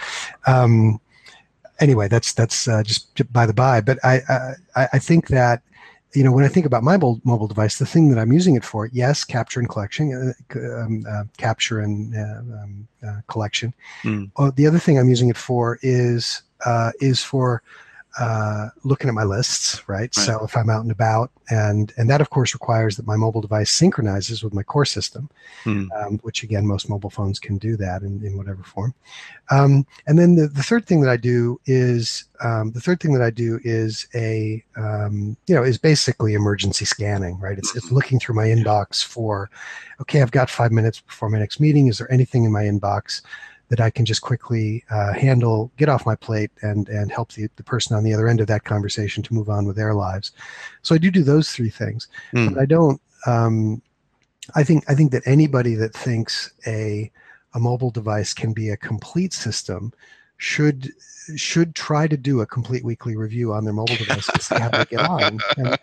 um, 0.48 1.00
anyway, 1.80 2.08
that's 2.08 2.34
that's 2.34 2.68
uh, 2.68 2.84
just 2.84 3.32
by 3.32 3.46
the 3.46 3.54
by. 3.54 3.82
But 3.82 4.00
I, 4.04 4.22
I 4.76 4.88
I 4.94 5.00
think 5.00 5.28
that 5.28 5.62
you 6.14 6.24
know 6.24 6.32
when 6.32 6.46
I 6.46 6.48
think 6.48 6.66
about 6.66 6.84
my 6.84 6.94
mobile, 6.94 7.22
mobile 7.24 7.48
device, 7.48 7.78
the 7.78 7.86
thing 7.86 8.10
that 8.10 8.20
I'm 8.20 8.32
using 8.32 8.56
it 8.56 8.66
for, 8.66 8.88
yes, 8.88 9.24
capture 9.24 9.60
and 9.60 9.70
collection, 9.70 10.34
uh, 10.54 10.60
um, 10.60 11.06
uh, 11.10 11.24
capture 11.38 11.80
and 11.80 12.16
uh, 12.16 12.40
um, 12.62 12.88
uh, 13.08 13.22
collection. 13.28 13.74
Mm. 14.04 14.56
the 14.56 14.68
other 14.68 14.80
thing 14.80 14.98
I'm 14.98 15.10
using 15.10 15.30
it 15.30 15.38
for 15.38 15.80
is 15.82 16.42
uh, 16.66 16.92
is 17.00 17.24
for 17.24 17.64
uh, 18.20 18.70
looking 18.84 19.08
at 19.08 19.14
my 19.14 19.24
lists, 19.24 19.88
right? 19.88 20.00
right? 20.00 20.14
So 20.16 20.44
if 20.44 20.56
I'm 20.58 20.70
out 20.70 20.82
and 20.82 20.92
about, 20.92 21.32
and 21.50 21.94
and 21.98 22.10
that 22.10 22.22
of 22.22 22.30
course 22.30 22.54
requires 22.54 22.98
that 22.98 23.08
my 23.08 23.16
mobile 23.16 23.42
device 23.42 23.72
synchronizes 23.72 24.44
with 24.44 24.54
my 24.54 24.64
core 24.64 24.86
system, 24.86 25.30
hmm. 25.64 25.86
um, 25.96 26.20
which 26.20 26.44
again 26.44 26.68
most 26.68 26.90
mobile 26.90 27.10
phones 27.10 27.40
can 27.40 27.58
do 27.58 27.78
that 27.78 28.02
in, 28.02 28.24
in 28.26 28.38
whatever 28.38 28.62
form. 28.64 28.94
Um, 29.52 29.88
and 30.06 30.20
then 30.20 30.36
the, 30.36 30.48
the 30.48 30.64
third 30.64 30.86
thing 30.86 31.02
that 31.02 31.10
I 31.10 31.18
do 31.18 31.60
is 31.66 32.26
um, 32.44 32.72
the 32.72 32.82
third 32.82 33.00
thing 33.00 33.14
that 33.14 33.24
I 33.24 33.30
do 33.30 33.60
is 33.64 34.08
a 34.14 34.64
um, 34.76 35.38
you 35.48 35.56
know 35.56 35.64
is 35.64 35.78
basically 35.78 36.34
emergency 36.34 36.86
scanning, 36.86 37.40
right? 37.40 37.58
It's 37.58 37.76
it's 37.76 37.88
mm-hmm. 37.88 37.96
looking 37.96 38.20
through 38.20 38.36
my 38.36 38.46
inbox 38.46 39.04
for, 39.04 39.50
okay, 40.02 40.22
I've 40.22 40.32
got 40.32 40.50
five 40.50 40.72
minutes 40.72 41.00
before 41.02 41.30
my 41.30 41.40
next 41.40 41.60
meeting. 41.60 41.88
Is 41.88 41.98
there 41.98 42.12
anything 42.12 42.44
in 42.44 42.52
my 42.52 42.64
inbox? 42.64 43.22
That 43.70 43.80
I 43.80 43.90
can 43.90 44.06
just 44.06 44.22
quickly 44.22 44.84
uh, 44.92 45.14
handle, 45.14 45.72
get 45.78 45.90
off 45.90 46.06
my 46.06 46.16
plate, 46.16 46.52
and 46.62 46.90
and 46.90 47.12
help 47.12 47.32
the, 47.34 47.50
the 47.56 47.64
person 47.64 47.96
on 47.96 48.04
the 48.04 48.14
other 48.14 48.28
end 48.28 48.42
of 48.42 48.48
that 48.48 48.64
conversation 48.64 49.24
to 49.24 49.34
move 49.34 49.50
on 49.50 49.66
with 49.66 49.76
their 49.76 49.94
lives. 49.94 50.32
So 50.82 50.96
I 50.96 50.98
do 50.98 51.12
do 51.12 51.24
those 51.24 51.52
three 51.52 51.70
things, 51.70 52.08
mm. 52.34 52.54
but 52.54 52.62
I 52.62 52.66
don't. 52.66 53.02
Um, 53.26 53.82
I 54.56 54.64
think 54.64 54.84
I 54.90 54.96
think 54.96 55.12
that 55.12 55.24
anybody 55.26 55.76
that 55.76 55.94
thinks 55.94 56.52
a 56.66 57.12
a 57.54 57.60
mobile 57.60 57.92
device 57.92 58.34
can 58.34 58.54
be 58.54 58.70
a 58.70 58.78
complete 58.78 59.34
system 59.34 59.94
should 60.38 60.92
should 61.36 61.76
try 61.76 62.08
to 62.08 62.18
do 62.18 62.42
a 62.42 62.46
complete 62.46 62.84
weekly 62.84 63.16
review 63.16 63.54
on 63.54 63.64
their 63.64 63.74
mobile 63.74 63.96
device 63.96 64.26
to 64.26 64.42
see 64.42 64.56
how 64.56 64.70
they 64.70 64.86
get 64.86 65.02
on. 65.02 65.40
And, 65.58 65.78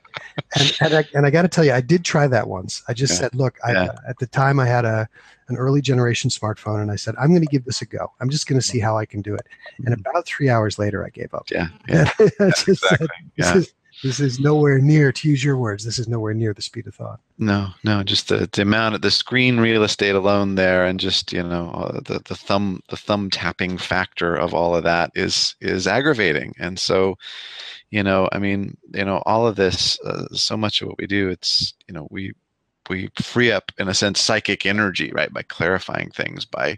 and, 0.59 0.77
and 0.81 0.95
I, 0.95 1.05
and 1.15 1.27
I 1.27 1.31
got 1.31 1.43
to 1.43 1.49
tell 1.49 1.65
you, 1.65 1.73
I 1.73 1.81
did 1.81 2.05
try 2.05 2.27
that 2.27 2.49
once. 2.49 2.83
I 2.89 2.93
just 2.93 3.15
yeah. 3.15 3.21
said, 3.21 3.35
look, 3.35 3.59
I, 3.65 3.73
yeah. 3.73 3.89
at 4.09 4.19
the 4.19 4.27
time 4.27 4.61
I 4.61 4.67
had 4.67 4.85
a 4.85 5.09
an 5.49 5.57
early 5.57 5.81
generation 5.81 6.29
smartphone, 6.29 6.83
and 6.83 6.91
I 6.91 6.97
said, 6.97 7.15
I'm 7.19 7.29
going 7.29 7.43
to 7.43 7.47
give 7.47 7.65
this 7.65 7.81
a 7.81 7.87
go. 7.87 8.13
I'm 8.21 8.29
just 8.29 8.49
going 8.49 8.61
to 8.61 8.67
see 8.67 8.81
how 8.81 8.99
I 8.99 9.07
can 9.07 9.23
do 9.23 9.35
it. 9.35 9.47
And 9.79 9.89
mm-hmm. 9.89 10.01
about 10.11 10.27
three 10.27 10.49
hours 10.49 10.79
later, 10.79 11.05
I 11.05 11.11
gave 11.11 11.33
up. 11.35 11.49
Yeah, 11.51 11.69
yeah. 11.89 12.11
exactly. 12.19 12.75
Said, 12.75 13.07
yeah. 13.37 13.57
Is, 13.57 13.73
this 14.03 14.21
is 14.21 14.39
nowhere 14.39 14.79
near 14.79 15.13
to 15.13 15.29
use 15.29 15.43
your 15.43 15.57
words 15.57 15.85
this 15.85 15.99
is 15.99 16.09
nowhere 16.09 16.35
near 16.35 16.53
the 16.53 16.63
speed 16.63 16.87
of 16.87 16.95
thought. 16.95 17.21
No 17.39 17.69
no 17.85 18.03
just 18.03 18.29
the, 18.29 18.49
the 18.53 18.63
amount 18.63 18.95
of 18.95 19.03
the 19.03 19.11
screen 19.11 19.59
real 19.59 19.83
estate 19.83 20.15
alone 20.15 20.55
there 20.55 20.85
and 20.87 21.01
just 21.01 21.33
you 21.33 21.43
know 21.43 21.71
uh, 21.71 22.01
the, 22.01 22.21
the 22.25 22.35
thumb 22.35 22.81
the 22.89 22.97
thumb 22.97 23.31
tapping 23.31 23.79
factor 23.79 24.35
of 24.35 24.55
all 24.55 24.75
of 24.77 24.85
that 24.85 25.11
is 25.15 25.55
is 25.61 25.87
aggravating. 25.87 26.55
And 26.59 26.79
so 26.79 27.17
you 27.91 28.03
know 28.03 28.29
i 28.33 28.39
mean 28.39 28.77
you 28.95 29.05
know 29.05 29.23
all 29.27 29.47
of 29.47 29.57
this 29.57 29.99
uh, 30.01 30.27
so 30.33 30.57
much 30.57 30.83
of 30.83 30.89
what 30.89 30.99
we 30.99 31.07
do 31.07 31.29
it's 31.29 31.75
you 31.89 31.95
know 31.95 32.07
we 32.11 32.33
we 32.89 33.09
free 33.21 33.51
up 33.51 33.73
in 33.79 33.89
a 33.89 33.95
sense 33.95 34.21
psychic 34.21 34.67
energy 34.67 35.11
right 35.13 35.33
by 35.33 35.43
clarifying 35.43 36.11
things 36.11 36.45
by 36.45 36.77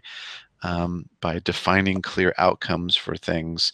um, 0.61 1.05
by 1.21 1.39
defining 1.39 2.01
clear 2.01 2.33
outcomes 2.37 2.95
for 2.95 3.15
things 3.15 3.71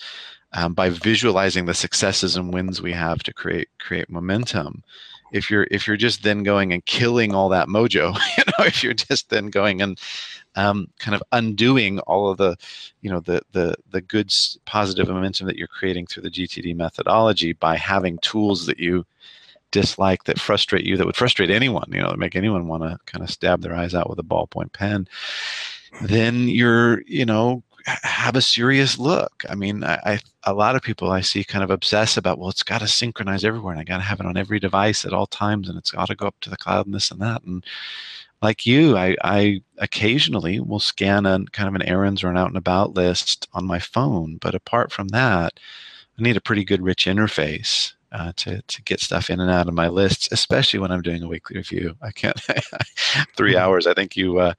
um, 0.56 0.74
by 0.74 0.90
visualizing 0.90 1.66
the 1.66 1.74
successes 1.74 2.36
and 2.36 2.54
wins 2.54 2.82
we 2.82 2.94
have 2.94 3.22
to 3.24 3.34
create 3.34 3.70
create 3.80 4.10
momentum. 4.10 4.84
If 5.32 5.52
you're 5.52 5.68
if 5.70 5.86
you're 5.86 5.98
just 5.98 6.24
then 6.24 6.44
going 6.44 6.72
and 6.72 6.86
killing 6.86 7.36
all 7.36 7.50
that 7.50 7.68
mojo 7.68 8.18
you 8.38 8.44
know 8.48 8.66
if 8.66 8.84
you're 8.84 8.94
just 8.94 9.30
then 9.30 9.48
going 9.48 9.82
and 9.82 10.00
um, 10.56 10.88
kind 11.00 11.14
of 11.14 11.22
undoing 11.34 12.00
all 12.00 12.30
of 12.30 12.38
the 12.38 12.56
you 13.02 13.10
know 13.10 13.20
the 13.20 13.42
the 13.52 13.76
the 13.92 14.02
good 14.02 14.34
positive 14.66 15.10
momentum 15.10 15.48
that 15.48 15.58
you're 15.58 15.68
creating 15.68 16.06
through 16.06 16.24
the 16.24 16.32
gtd 16.32 16.76
methodology 16.76 17.52
by 17.52 17.76
having 17.76 18.18
tools 18.20 18.66
that 18.66 18.80
you 18.80 19.06
dislike 19.72 20.24
that 20.24 20.40
frustrate 20.40 20.86
you 20.86 20.96
that 20.96 21.06
would 21.06 21.18
frustrate 21.18 21.50
anyone 21.50 21.90
you 21.92 22.00
know 22.00 22.10
that 22.10 22.20
make 22.20 22.36
anyone 22.36 22.68
want 22.68 22.84
to 22.84 22.98
kind 23.06 23.22
of 23.22 23.30
stab 23.30 23.62
their 23.62 23.76
eyes 23.76 23.94
out 23.94 24.10
with 24.10 24.20
a 24.20 24.24
ballpoint 24.24 24.72
pen 24.72 25.06
then 26.02 26.48
you're 26.48 27.02
you 27.02 27.26
know 27.26 27.62
have 27.86 28.36
a 28.36 28.42
serious 28.42 28.98
look. 28.98 29.44
I 29.48 29.56
mean, 29.56 29.84
I, 29.84 30.00
I, 30.06 30.20
a 30.44 30.54
lot 30.54 30.76
of 30.76 30.82
people 30.82 31.12
I 31.12 31.22
see 31.22 31.44
kind 31.44 31.64
of 31.64 31.70
obsess 31.70 32.18
about, 32.18 32.40
well, 32.40 32.50
it's 32.50 32.64
got 32.64 32.82
to 32.82 32.88
synchronize 32.88 33.46
everywhere, 33.46 33.74
and 33.74 33.82
I 33.82 33.84
got 33.84 33.98
to 33.98 34.04
have 34.04 34.20
it 34.20 34.26
on 34.26 34.38
every 34.38 34.60
device 34.60 35.06
at 35.06 35.14
all 35.14 35.28
times, 35.28 35.70
and 35.70 35.78
it's 35.78 35.92
got 35.92 36.08
to 36.08 36.16
go 36.16 36.28
up 36.28 36.36
to 36.42 36.50
the 36.50 36.58
cloud 36.58 36.86
and 36.86 36.96
this 36.96 37.12
and 37.12 37.22
that. 37.22 37.44
And 37.44 37.64
like 38.42 38.66
you, 38.66 38.98
I, 38.98 39.16
I 39.24 39.62
occasionally 39.78 40.60
will 40.60 40.80
scan 40.80 41.26
a 41.26 41.46
kind 41.52 41.70
of 41.70 41.76
an 41.76 41.88
errands 41.88 42.24
or 42.24 42.30
an 42.30 42.38
out 42.38 42.48
and 42.48 42.58
about 42.58 42.96
list 42.96 43.48
on 43.54 43.66
my 43.66 43.80
phone, 43.80 44.38
but 44.38 44.56
apart 44.56 44.92
from 44.92 45.10
that, 45.10 45.60
I 46.18 46.22
need 46.22 46.38
a 46.38 46.42
pretty 46.42 46.64
good 46.64 46.82
rich 46.82 47.06
interface. 47.06 47.92
Uh, 48.12 48.32
to 48.38 48.62
to 48.62 48.82
get 48.84 49.02
stuff 49.02 49.30
in 49.30 49.42
and 49.42 49.52
out 49.52 49.68
of 49.68 49.74
my 49.74 49.90
lists, 49.90 50.30
especially 50.32 50.80
when 50.80 50.90
I'm 50.90 51.02
doing 51.02 51.22
a 51.22 51.28
weekly 51.28 51.58
review. 51.58 51.98
I 52.02 52.12
can't 52.12 52.40
three 53.36 53.56
mm-hmm. 53.56 53.60
hours. 53.60 53.88
I 53.88 53.94
think 53.94 54.16
you 54.16 54.38
uh, 54.38 54.54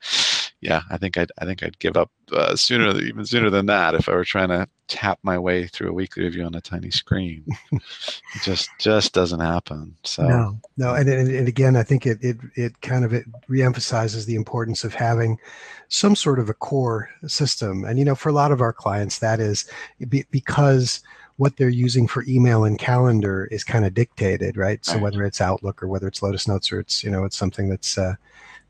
yeah, 0.61 0.83
I 0.91 0.97
think 0.97 1.19
I'd 1.19 1.31
I 1.39 1.45
think 1.45 1.63
I'd 1.63 1.79
give 1.79 1.97
up 1.97 2.11
uh, 2.33 2.57
sooner 2.57 2.99
even 3.01 3.27
sooner 3.27 3.51
than 3.51 3.67
that 3.67 3.95
if 3.95 4.09
I 4.09 4.13
were 4.13 4.25
trying 4.25 4.49
to 4.49 4.67
tap 4.89 5.19
my 5.23 5.39
way 5.39 5.67
through 5.67 5.91
a 5.91 5.93
weekly 5.93 6.25
review 6.25 6.45
on 6.45 6.55
a 6.55 6.61
tiny 6.61 6.91
screen. 6.91 7.45
it 7.73 7.83
just 8.43 8.71
just 8.79 9.13
doesn't 9.13 9.41
happen. 9.41 9.95
So 10.05 10.27
no, 10.27 10.61
no, 10.77 10.95
and, 10.95 11.09
and, 11.09 11.29
and 11.29 11.49
again, 11.49 11.77
I 11.77 11.83
think 11.83 12.07
it 12.07 12.19
it 12.23 12.39
it 12.55 12.81
kind 12.81 13.05
of 13.05 13.13
it 13.13 13.27
reemphasizes 13.49 14.25
the 14.25 14.35
importance 14.35 14.83
of 14.83 14.95
having 14.95 15.39
some 15.89 16.17
sort 16.17 16.39
of 16.39 16.49
a 16.49 16.55
core 16.55 17.11
system, 17.27 17.85
and 17.85 17.99
you 17.99 18.05
know, 18.05 18.15
for 18.15 18.31
a 18.31 18.33
lot 18.33 18.51
of 18.53 18.61
our 18.61 18.73
clients, 18.73 19.19
that 19.19 19.41
is 19.41 19.71
because 20.31 21.03
what 21.37 21.59
they're 21.59 21.69
using 21.69 22.09
for 22.09 22.25
email 22.27 22.65
and 22.65 22.79
calendar 22.79 23.47
is 23.51 23.63
kind 23.63 23.85
of 23.85 23.93
dictated, 23.93 24.57
right? 24.57 24.85
So 24.87 24.99
whether 24.99 25.23
it's 25.23 25.43
Outlook 25.43 25.83
or 25.83 25.89
whether 25.89 26.09
it's 26.09 26.23
Lotus 26.23 26.49
Notes 26.49 26.73
or 26.73 26.81
it's 26.81 27.05
you 27.05 27.11
know 27.11 27.25
it's 27.25 27.37
something 27.37 27.69
that's 27.69 27.99
uh, 27.99 28.15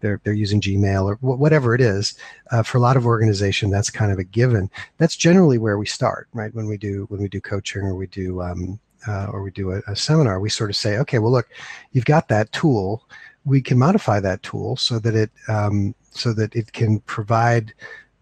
they're 0.00 0.20
they're 0.24 0.32
using 0.32 0.60
Gmail 0.60 1.04
or 1.04 1.16
whatever 1.20 1.74
it 1.74 1.80
is. 1.80 2.14
Uh, 2.50 2.62
for 2.62 2.78
a 2.78 2.80
lot 2.80 2.96
of 2.96 3.06
organization, 3.06 3.70
that's 3.70 3.90
kind 3.90 4.12
of 4.12 4.18
a 4.18 4.24
given. 4.24 4.70
That's 4.98 5.16
generally 5.16 5.58
where 5.58 5.78
we 5.78 5.86
start, 5.86 6.28
right? 6.32 6.54
When 6.54 6.66
we 6.66 6.76
do 6.76 7.06
when 7.08 7.20
we 7.20 7.28
do 7.28 7.40
coaching 7.40 7.82
or 7.82 7.94
we 7.94 8.06
do 8.06 8.42
um, 8.42 8.78
uh, 9.06 9.26
or 9.26 9.42
we 9.42 9.50
do 9.50 9.72
a, 9.72 9.82
a 9.86 9.96
seminar, 9.96 10.40
we 10.40 10.50
sort 10.50 10.70
of 10.70 10.76
say, 10.76 10.98
okay, 10.98 11.18
well, 11.18 11.32
look, 11.32 11.48
you've 11.92 12.04
got 12.04 12.28
that 12.28 12.52
tool. 12.52 13.04
We 13.44 13.60
can 13.62 13.78
modify 13.78 14.20
that 14.20 14.42
tool 14.42 14.76
so 14.76 14.98
that 14.98 15.14
it 15.14 15.30
um, 15.48 15.94
so 16.10 16.32
that 16.32 16.54
it 16.54 16.72
can 16.72 17.00
provide 17.00 17.72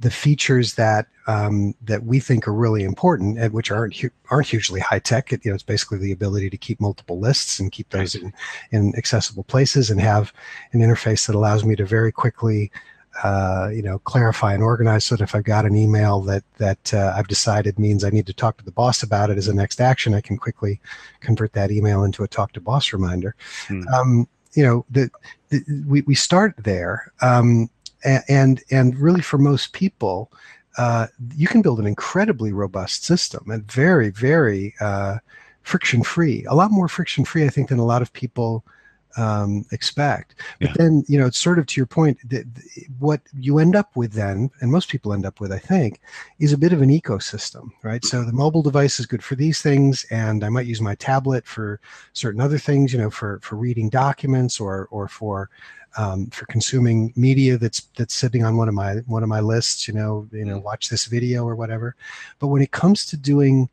the 0.01 0.11
features 0.11 0.75
that 0.75 1.07
um, 1.27 1.75
that 1.83 2.05
we 2.05 2.21
think 2.21 2.47
are 2.47 2.53
really 2.53 2.83
important, 2.83 3.39
and 3.39 3.53
which 3.53 3.71
aren't 3.71 3.97
hu- 3.97 4.11
aren't 4.31 4.49
hugely 4.49 4.81
high 4.81 4.99
tech. 4.99 5.33
It, 5.33 5.45
you 5.45 5.51
know, 5.51 5.55
it's 5.55 5.63
basically 5.63 5.99
the 5.99 6.13
ability 6.13 6.51
to 6.51 6.57
keep 6.57 6.81
multiple 6.81 7.19
lists 7.19 7.61
and 7.61 7.73
keep 7.73 7.89
those 7.91 8.15
in, 8.15 8.33
in 8.73 8.95
accessible 8.97 9.45
places, 9.45 9.91
and 9.91 10.01
have 10.01 10.33
an 10.73 10.81
interface 10.81 11.27
that 11.27 11.35
allows 11.35 11.65
me 11.65 11.77
to 11.77 11.87
very 11.87 12.13
quickly, 12.13 12.71
uh, 13.23 13.71
you 13.73 13.83
know, 13.83 13.99
clarify 14.01 14.53
and 14.53 14.63
organize. 14.63 15.05
So 15.07 15.17
that 15.17 15.23
if 15.23 15.35
I've 15.35 15.45
got 15.45 15.65
an 15.65 15.77
email 15.77 16.21
that 16.23 16.45
that 16.59 16.93
uh, 16.93 17.15
I've 17.17 17.29
decided 17.29 17.79
means 17.79 18.05
I 18.05 18.11
need 18.11 18.27
to 18.27 18.35
talk 18.35 18.59
to 18.59 18.65
the 18.65 18.73
boss 18.73 19.03
about 19.03 19.31
it 19.31 19.39
as 19.39 19.49
a 19.49 19.55
next 19.55 19.81
action, 19.81 20.13
I 20.13 20.21
can 20.21 20.37
quickly 20.37 20.81
convert 21.21 21.53
that 21.53 21.71
email 21.71 22.05
into 22.05 22.25
a 22.25 22.29
talk 22.29 22.53
to 22.53 22.61
boss 22.61 22.93
reminder. 22.93 23.37
Hmm. 23.69 23.89
Um, 23.95 24.29
you 24.55 24.65
know, 24.65 24.85
the, 24.91 25.11
the, 25.49 25.85
we 25.87 26.03
we 26.03 26.15
start 26.15 26.55
there. 26.59 27.13
Um, 27.23 27.71
and 28.05 28.63
and 28.71 28.99
really 28.99 29.23
for 29.23 29.39
most 29.39 29.73
people 29.73 30.31
uh, 30.77 31.07
you 31.37 31.47
can 31.47 31.63
build 31.63 31.79
an 31.79 31.87
incredibly 31.87 32.53
robust 32.53 33.05
system 33.05 33.51
and 33.51 33.71
very 33.71 34.11
very 34.11 34.75
uh, 34.81 35.19
friction 35.63 36.03
free 36.03 36.45
a 36.49 36.55
lot 36.55 36.71
more 36.71 36.89
friction 36.89 37.25
free 37.25 37.45
i 37.45 37.49
think 37.49 37.69
than 37.69 37.79
a 37.79 37.85
lot 37.85 38.03
of 38.03 38.13
people 38.13 38.65
um, 39.17 39.65
expect 39.71 40.35
but 40.61 40.71
yeah. 40.71 40.75
then 40.77 41.05
you 41.09 41.19
know 41.19 41.27
it's 41.27 41.39
sort 41.39 41.59
of 41.59 41.67
to 41.67 41.81
your 41.81 41.87
point 41.87 42.19
that 42.29 42.45
what 42.99 43.21
you 43.39 43.59
end 43.59 43.77
up 43.77 43.95
with 43.97 44.13
then 44.13 44.51
and 44.61 44.71
most 44.71 44.89
people 44.89 45.13
end 45.13 45.27
up 45.27 45.41
with 45.41 45.53
i 45.53 45.59
think 45.59 46.01
is 46.39 46.53
a 46.53 46.59
bit 46.59 46.73
of 46.73 46.83
an 46.83 46.91
ecosystem 46.91 47.71
right 47.83 48.05
so 48.05 48.25
the 48.25 48.33
mobile 48.33 48.63
device 48.63 48.99
is 48.99 49.07
good 49.07 49.23
for 49.23 49.35
these 49.35 49.63
things 49.63 50.05
and 50.11 50.45
i 50.45 50.49
might 50.49 50.67
use 50.67 50.81
my 50.81 50.95
tablet 50.97 51.47
for 51.47 51.81
certain 52.13 52.41
other 52.41 52.59
things 52.59 52.93
you 52.93 52.99
know 52.99 53.11
for 53.11 53.41
for 53.43 53.57
reading 53.57 53.89
documents 53.89 54.59
or 54.59 54.89
or 54.91 55.09
for 55.09 55.51
um, 55.97 56.27
for 56.27 56.47
consuming 56.47 57.13
media 57.17 57.57
that's 57.57 57.83
that's 57.97 58.15
sitting 58.15 58.45
on 58.45 58.57
one 58.57 58.69
of 58.69 58.75
my 58.75 58.97
one 59.07 59.23
of 59.23 59.29
my 59.29 59.41
lists. 59.41 59.87
You 59.87 59.95
know, 59.95 60.29
you 60.33 60.45
know, 60.45 60.59
mm. 60.59 60.63
watch 60.63 60.89
this 60.89 61.07
video 61.07 61.47
or 61.47 61.55
whatever. 61.55 61.97
But 62.39 62.49
when 62.49 62.63
it 62.63 62.73
comes 62.73 63.07
to 63.07 63.17
doing 63.17 63.69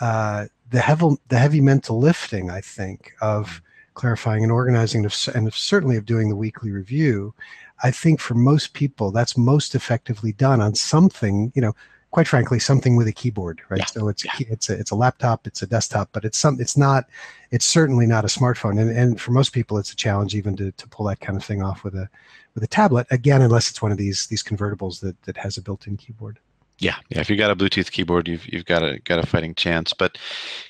uh, 0.00 0.46
the 0.70 0.80
heavy 0.80 1.16
the 1.28 1.38
heavy 1.38 1.60
mental 1.60 1.98
lifting, 1.98 2.50
I 2.50 2.60
think 2.60 3.12
of 3.20 3.46
mm. 3.46 3.60
Clarifying 4.00 4.42
and 4.42 4.50
organizing, 4.50 5.04
and 5.34 5.52
certainly 5.52 5.96
of 5.96 6.06
doing 6.06 6.30
the 6.30 6.36
weekly 6.36 6.70
review, 6.70 7.34
I 7.82 7.90
think 7.90 8.18
for 8.18 8.34
most 8.34 8.72
people 8.72 9.10
that's 9.10 9.36
most 9.36 9.74
effectively 9.74 10.32
done 10.32 10.60
on 10.62 10.74
something. 10.74 11.52
You 11.54 11.62
know, 11.62 11.74
quite 12.10 12.26
frankly 12.26 12.58
something 12.58 12.96
with 12.96 13.06
a 13.06 13.12
keyboard 13.12 13.60
right 13.68 13.80
yeah. 13.80 13.84
so 13.84 14.08
it's 14.08 14.24
yeah. 14.24 14.32
it's 14.54 14.68
a 14.68 14.74
it's 14.76 14.90
a 14.90 14.96
laptop 14.96 15.46
it's 15.46 15.62
a 15.62 15.66
desktop 15.66 16.08
but 16.10 16.24
it's 16.24 16.38
some 16.38 16.60
it's 16.60 16.76
not 16.76 17.04
it's 17.52 17.64
certainly 17.64 18.04
not 18.04 18.24
a 18.24 18.26
smartphone 18.26 18.80
and, 18.80 18.90
and 18.90 19.20
for 19.20 19.30
most 19.30 19.52
people 19.52 19.78
it's 19.78 19.92
a 19.92 19.96
challenge 19.96 20.34
even 20.34 20.56
to, 20.56 20.72
to 20.72 20.88
pull 20.88 21.06
that 21.06 21.20
kind 21.20 21.36
of 21.38 21.44
thing 21.44 21.62
off 21.62 21.84
with 21.84 21.94
a 21.94 22.08
with 22.54 22.64
a 22.64 22.66
tablet 22.66 23.06
again 23.12 23.42
unless 23.42 23.70
it's 23.70 23.80
one 23.80 23.92
of 23.92 23.98
these 23.98 24.26
these 24.26 24.42
convertibles 24.42 24.98
that 24.98 25.22
that 25.22 25.36
has 25.36 25.56
a 25.56 25.62
built-in 25.62 25.96
keyboard 25.96 26.40
yeah, 26.80 26.96
yeah. 27.10 27.20
If 27.20 27.28
you 27.28 27.36
got 27.36 27.50
a 27.50 27.56
Bluetooth 27.56 27.90
keyboard, 27.90 28.26
you've 28.26 28.50
you've 28.50 28.64
got 28.64 28.82
a 28.82 28.98
got 29.00 29.18
a 29.18 29.26
fighting 29.26 29.54
chance. 29.54 29.92
But 29.92 30.16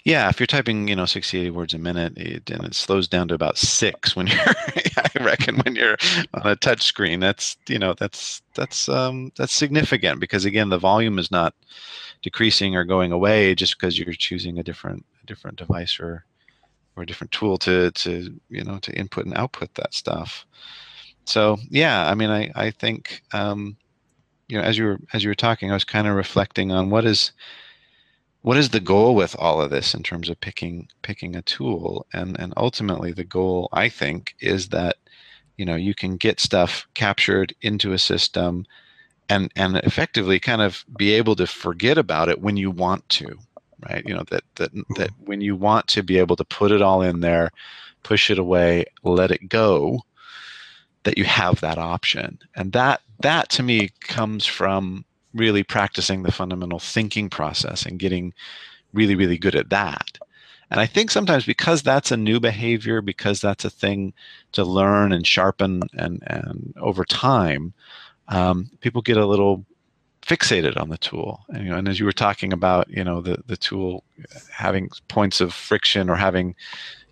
yeah, 0.05 0.29
if 0.29 0.41
you're 0.41 0.47
typing, 0.49 0.89
you 0.89 0.97
know, 0.97 1.07
60, 1.07 1.39
80 1.39 1.51
words 1.51 1.73
a 1.73 1.79
minute, 1.79 2.19
it, 2.19 2.51
and 2.51 2.65
it 2.65 2.75
slows 2.75 3.07
down 3.07 3.29
to 3.29 3.35
about 3.35 3.57
six 3.57 4.17
when 4.17 4.27
you're, 4.27 4.41
I 4.41 5.11
reckon, 5.21 5.59
when 5.59 5.77
you're 5.77 5.97
on 6.35 6.47
a 6.47 6.57
touch 6.57 6.83
screen, 6.83 7.21
that's 7.21 7.57
you 7.69 7.79
know, 7.79 7.95
that's 7.95 8.43
that's 8.55 8.89
um 8.89 9.31
that's 9.37 9.53
significant 9.53 10.19
because 10.19 10.45
again, 10.45 10.69
the 10.69 10.79
volume 10.79 11.19
is 11.19 11.31
not 11.31 11.55
decreasing 12.23 12.75
or 12.75 12.85
going 12.85 13.13
away 13.13 13.55
just 13.55 13.79
because 13.79 13.97
you're 13.97 14.13
choosing 14.13 14.59
a 14.59 14.65
different 14.65 15.07
a 15.23 15.27
different 15.27 15.59
device 15.59 16.01
or 16.01 16.25
or 16.97 17.05
a 17.05 17.07
different 17.07 17.31
tool 17.31 17.57
to 17.59 17.93
to 17.93 18.37
you 18.49 18.65
know 18.65 18.79
to 18.81 18.93
input 18.99 19.27
and 19.27 19.37
output 19.39 19.73
that 19.75 19.95
stuff. 19.95 20.45
So 21.25 21.57
yeah, 21.69 22.11
I 22.11 22.17
mean, 22.17 22.31
I 22.31 22.51
I 22.57 22.73
think. 22.73 23.23
Um, 23.33 23.77
you 24.51 24.59
know, 24.59 24.65
as 24.65 24.77
you 24.77 24.85
were 24.85 24.99
as 25.13 25.23
you 25.23 25.31
were 25.31 25.35
talking, 25.35 25.71
I 25.71 25.75
was 25.75 25.85
kind 25.85 26.07
of 26.07 26.15
reflecting 26.15 26.73
on 26.73 26.91
what 26.91 27.05
is 27.05 27.33
what 28.43 28.57
is 28.57 28.71
the 28.71 28.81
goal 28.81 29.15
with 29.15 29.37
all 29.39 29.61
of 29.61 29.71
this 29.71 29.95
in 29.95 30.03
terms 30.03 30.29
of 30.29 30.41
picking 30.41 30.89
picking 31.03 31.37
a 31.37 31.43
tool, 31.43 32.07
and 32.13 32.39
and 32.39 32.53
ultimately 32.57 33.13
the 33.13 33.25
goal 33.25 33.69
I 33.73 33.89
think 33.89 34.35
is 34.41 34.69
that 34.69 34.97
you 35.57 35.65
know 35.65 35.77
you 35.77 35.95
can 35.95 36.17
get 36.17 36.41
stuff 36.41 36.87
captured 36.95 37.55
into 37.63 37.93
a 37.93 37.99
system 37.99 38.67
and 39.29 39.53
and 39.57 39.77
effectively 39.77 40.41
kind 40.41 40.63
of 40.63 40.85
be 40.99 41.13
able 41.13 41.37
to 41.37 41.47
forget 41.47 41.99
about 41.99 42.29
it 42.29 42.41
when 42.41 42.57
you 42.57 42.71
want 42.71 43.09
to 43.11 43.39
right? 43.89 44.03
You 44.07 44.15
know 44.15 44.25
that 44.31 44.45
that 44.57 44.75
mm-hmm. 44.75 44.95
that 44.97 45.11
when 45.25 45.41
you 45.41 45.57
want 45.57 45.87
to 45.89 46.03
be 46.03 46.19
able 46.19 46.37
to 46.37 46.45
put 46.45 46.73
it 46.73 46.83
all 46.83 47.03
in 47.03 47.21
there 47.21 47.51
push 48.03 48.31
it 48.31 48.39
away 48.39 48.85
let 49.03 49.31
it 49.31 49.49
go 49.49 50.01
that 51.05 51.19
you 51.19 51.25
have 51.25 51.61
that 51.61 51.79
option. 51.79 52.39
And 52.55 52.73
that 52.73 53.01
that 53.21 53.49
to 53.51 53.63
me 53.63 53.91
comes 54.01 54.47
from 54.47 55.05
really 55.35 55.63
practicing 55.63 56.23
the 56.23 56.33
fundamental 56.33 56.79
thinking 56.79 57.31
process 57.31 57.85
and 57.87 57.99
getting 57.99 58.33
really 58.93 59.15
really 59.15 59.39
good 59.39 59.55
at 59.55 59.71
that. 59.71 60.19
And 60.71 60.81
i 60.81 60.87
think 60.87 61.11
sometimes 61.11 61.45
because 61.45 61.83
that's 61.83 62.13
a 62.13 62.17
new 62.17 62.39
behavior 62.39 63.01
because 63.01 63.41
that's 63.41 63.65
a 63.65 63.71
thing 63.71 64.13
to 64.53 64.65
learn 64.65 65.13
and 65.13 65.27
sharpen 65.27 65.83
and 65.95 66.23
and 66.27 66.75
over 66.81 67.05
time 67.05 67.75
um, 68.29 68.71
people 68.81 69.03
get 69.03 69.17
a 69.17 69.27
little 69.27 69.65
fixated 70.23 70.81
on 70.81 70.89
the 70.91 70.99
tool. 70.99 71.41
And, 71.49 71.65
you 71.65 71.71
know, 71.71 71.77
and 71.77 71.89
as 71.89 71.99
you 71.99 72.07
were 72.07 72.13
talking 72.13 72.53
about 72.53 72.89
you 72.89 73.03
know 73.03 73.21
the 73.21 73.43
the 73.47 73.57
tool 73.57 74.05
having 74.53 74.91
points 75.09 75.41
of 75.41 75.53
friction 75.53 76.09
or 76.09 76.17
having 76.17 76.55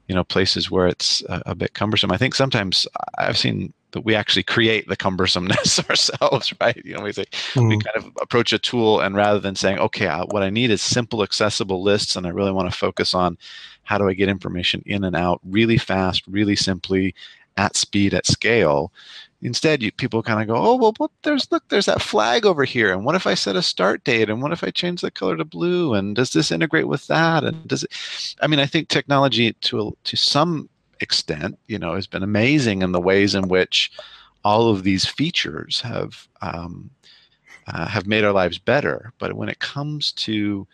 you 0.08 0.14
know 0.14 0.24
places 0.24 0.70
where 0.70 0.86
it's 0.86 1.22
a, 1.28 1.42
a 1.46 1.54
bit 1.54 1.74
cumbersome 1.74 2.10
i 2.10 2.16
think 2.16 2.34
sometimes 2.34 2.86
i've 3.18 3.38
seen 3.38 3.72
that 3.92 4.02
we 4.02 4.14
actually 4.14 4.42
create 4.42 4.86
the 4.88 4.96
cumbersomeness 4.96 5.88
ourselves, 5.88 6.52
right? 6.60 6.80
You 6.84 6.94
know, 6.94 7.02
we 7.02 7.12
say 7.12 7.24
mm. 7.54 7.68
we 7.68 7.78
kind 7.78 7.96
of 7.96 8.12
approach 8.20 8.52
a 8.52 8.58
tool, 8.58 9.00
and 9.00 9.16
rather 9.16 9.38
than 9.38 9.54
saying, 9.54 9.78
okay, 9.78 10.06
uh, 10.06 10.26
what 10.26 10.42
I 10.42 10.50
need 10.50 10.70
is 10.70 10.82
simple, 10.82 11.22
accessible 11.22 11.82
lists, 11.82 12.16
and 12.16 12.26
I 12.26 12.30
really 12.30 12.52
want 12.52 12.70
to 12.70 12.76
focus 12.76 13.14
on 13.14 13.38
how 13.84 13.98
do 13.98 14.08
I 14.08 14.14
get 14.14 14.28
information 14.28 14.82
in 14.84 15.04
and 15.04 15.16
out 15.16 15.40
really 15.44 15.78
fast, 15.78 16.22
really 16.26 16.56
simply, 16.56 17.14
at 17.56 17.76
speed, 17.76 18.14
at 18.14 18.26
scale. 18.26 18.92
Instead, 19.40 19.82
you, 19.82 19.92
people 19.92 20.22
kind 20.22 20.40
of 20.42 20.48
go, 20.48 20.56
oh 20.56 20.76
well, 20.76 20.94
well, 20.98 21.12
there's 21.22 21.50
look, 21.50 21.62
there's 21.68 21.86
that 21.86 22.02
flag 22.02 22.44
over 22.44 22.64
here, 22.64 22.92
and 22.92 23.04
what 23.04 23.14
if 23.14 23.26
I 23.26 23.34
set 23.34 23.56
a 23.56 23.62
start 23.62 24.04
date, 24.04 24.28
and 24.28 24.42
what 24.42 24.52
if 24.52 24.64
I 24.64 24.70
change 24.70 25.00
the 25.00 25.10
color 25.10 25.36
to 25.36 25.44
blue, 25.44 25.94
and 25.94 26.16
does 26.16 26.32
this 26.32 26.50
integrate 26.50 26.88
with 26.88 27.06
that, 27.06 27.44
and 27.44 27.66
does 27.68 27.84
it? 27.84 28.36
I 28.42 28.48
mean, 28.48 28.58
I 28.58 28.66
think 28.66 28.88
technology 28.88 29.52
to 29.52 29.96
to 30.04 30.16
some 30.16 30.68
extent, 31.00 31.58
you 31.66 31.78
know, 31.78 31.94
has 31.94 32.06
been 32.06 32.22
amazing 32.22 32.82
in 32.82 32.92
the 32.92 33.00
ways 33.00 33.34
in 33.34 33.48
which 33.48 33.90
all 34.44 34.70
of 34.70 34.82
these 34.82 35.04
features 35.04 35.80
have 35.80 36.28
um, 36.42 36.90
uh, 37.66 37.86
have 37.86 38.06
made 38.06 38.24
our 38.24 38.32
lives 38.32 38.58
better. 38.58 39.12
But 39.18 39.34
when 39.34 39.48
it 39.48 39.58
comes 39.58 40.12
to 40.12 40.66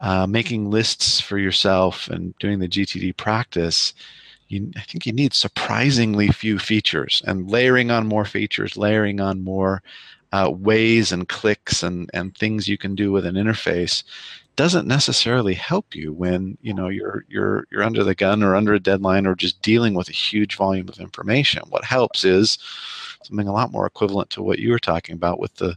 uh, 0.00 0.26
making 0.26 0.70
lists 0.70 1.20
for 1.20 1.38
yourself 1.38 2.08
and 2.08 2.36
doing 2.38 2.58
the 2.58 2.68
GTD 2.68 3.16
practice, 3.16 3.94
you, 4.48 4.70
I 4.76 4.80
think 4.80 5.06
you 5.06 5.12
need 5.12 5.32
surprisingly 5.32 6.28
few 6.28 6.58
features 6.58 7.22
and 7.26 7.50
layering 7.50 7.90
on 7.90 8.06
more 8.06 8.24
features, 8.24 8.76
layering 8.76 9.20
on 9.20 9.44
more 9.44 9.82
uh, 10.32 10.50
ways 10.50 11.12
and 11.12 11.28
clicks 11.28 11.82
and, 11.82 12.10
and 12.12 12.36
things 12.36 12.68
you 12.68 12.76
can 12.76 12.94
do 12.94 13.12
with 13.12 13.24
an 13.24 13.36
interface 13.36 14.02
doesn't 14.56 14.86
necessarily 14.86 15.54
help 15.54 15.94
you 15.94 16.12
when 16.12 16.56
you 16.62 16.72
know 16.72 16.88
you're 16.88 17.24
you're 17.28 17.66
you're 17.70 17.82
under 17.82 18.04
the 18.04 18.14
gun 18.14 18.42
or 18.42 18.54
under 18.54 18.74
a 18.74 18.80
deadline 18.80 19.26
or 19.26 19.34
just 19.34 19.60
dealing 19.62 19.94
with 19.94 20.08
a 20.08 20.12
huge 20.12 20.56
volume 20.56 20.88
of 20.88 20.98
information 20.98 21.62
what 21.70 21.84
helps 21.84 22.24
is 22.24 22.58
something 23.22 23.48
a 23.48 23.52
lot 23.52 23.72
more 23.72 23.86
equivalent 23.86 24.30
to 24.30 24.42
what 24.42 24.58
you 24.58 24.70
were 24.70 24.78
talking 24.78 25.14
about 25.14 25.40
with 25.40 25.54
the 25.56 25.76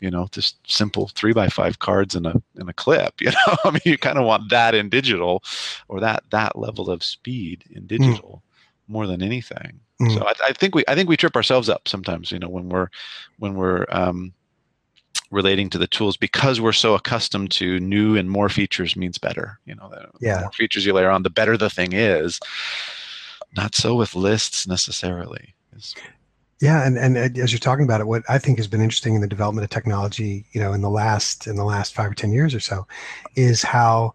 you 0.00 0.10
know 0.10 0.28
just 0.32 0.56
simple 0.70 1.08
three 1.14 1.32
by 1.32 1.48
five 1.48 1.78
cards 1.78 2.14
in 2.14 2.26
a 2.26 2.34
in 2.58 2.68
a 2.68 2.72
clip 2.72 3.14
you 3.20 3.30
know 3.30 3.56
i 3.64 3.70
mean 3.70 3.80
you 3.84 3.98
kind 3.98 4.18
of 4.18 4.24
want 4.24 4.50
that 4.50 4.74
in 4.74 4.88
digital 4.88 5.42
or 5.88 6.00
that 6.00 6.24
that 6.30 6.58
level 6.58 6.90
of 6.90 7.04
speed 7.04 7.64
in 7.70 7.82
hmm. 7.82 7.86
digital 7.86 8.42
more 8.88 9.06
than 9.06 9.22
anything. 9.22 9.80
Mm. 10.00 10.14
So 10.14 10.26
I, 10.26 10.32
I, 10.48 10.52
think 10.52 10.74
we 10.74 10.84
I 10.88 10.94
think 10.94 11.08
we 11.08 11.16
trip 11.16 11.36
ourselves 11.36 11.68
up 11.68 11.88
sometimes. 11.88 12.30
You 12.30 12.38
know, 12.38 12.48
when 12.48 12.68
we're 12.68 12.88
when 13.38 13.54
we're 13.54 13.86
um, 13.88 14.32
relating 15.36 15.70
to 15.70 15.78
the 15.78 15.86
tools 15.86 16.16
because 16.16 16.60
we're 16.60 16.72
so 16.72 16.94
accustomed 16.94 17.52
to 17.52 17.78
new 17.78 18.16
and 18.16 18.28
more 18.28 18.48
features 18.48 18.96
means 18.96 19.18
better. 19.18 19.60
You 19.66 19.76
know, 19.76 19.88
the 19.90 20.08
yeah. 20.20 20.40
more 20.40 20.50
features 20.52 20.84
you 20.84 20.92
layer 20.92 21.10
on, 21.10 21.22
the 21.22 21.30
better 21.30 21.56
the 21.56 21.70
thing 21.70 21.92
is. 21.92 22.40
Not 23.54 23.74
so 23.74 23.94
with 23.94 24.16
lists 24.16 24.66
necessarily. 24.66 25.54
Yeah, 26.60 26.86
and, 26.86 26.96
and 26.98 27.16
as 27.16 27.52
you're 27.52 27.58
talking 27.58 27.84
about 27.84 28.00
it, 28.00 28.06
what 28.06 28.22
I 28.28 28.38
think 28.38 28.58
has 28.58 28.66
been 28.66 28.80
interesting 28.80 29.14
in 29.14 29.20
the 29.20 29.28
development 29.28 29.64
of 29.64 29.70
technology, 29.70 30.46
you 30.52 30.60
know, 30.60 30.72
in 30.72 30.80
the 30.80 30.90
last 30.90 31.46
in 31.46 31.56
the 31.56 31.64
last 31.64 31.94
five 31.94 32.10
or 32.10 32.14
ten 32.14 32.32
years 32.32 32.54
or 32.54 32.60
so, 32.60 32.86
is 33.36 33.62
how 33.62 34.14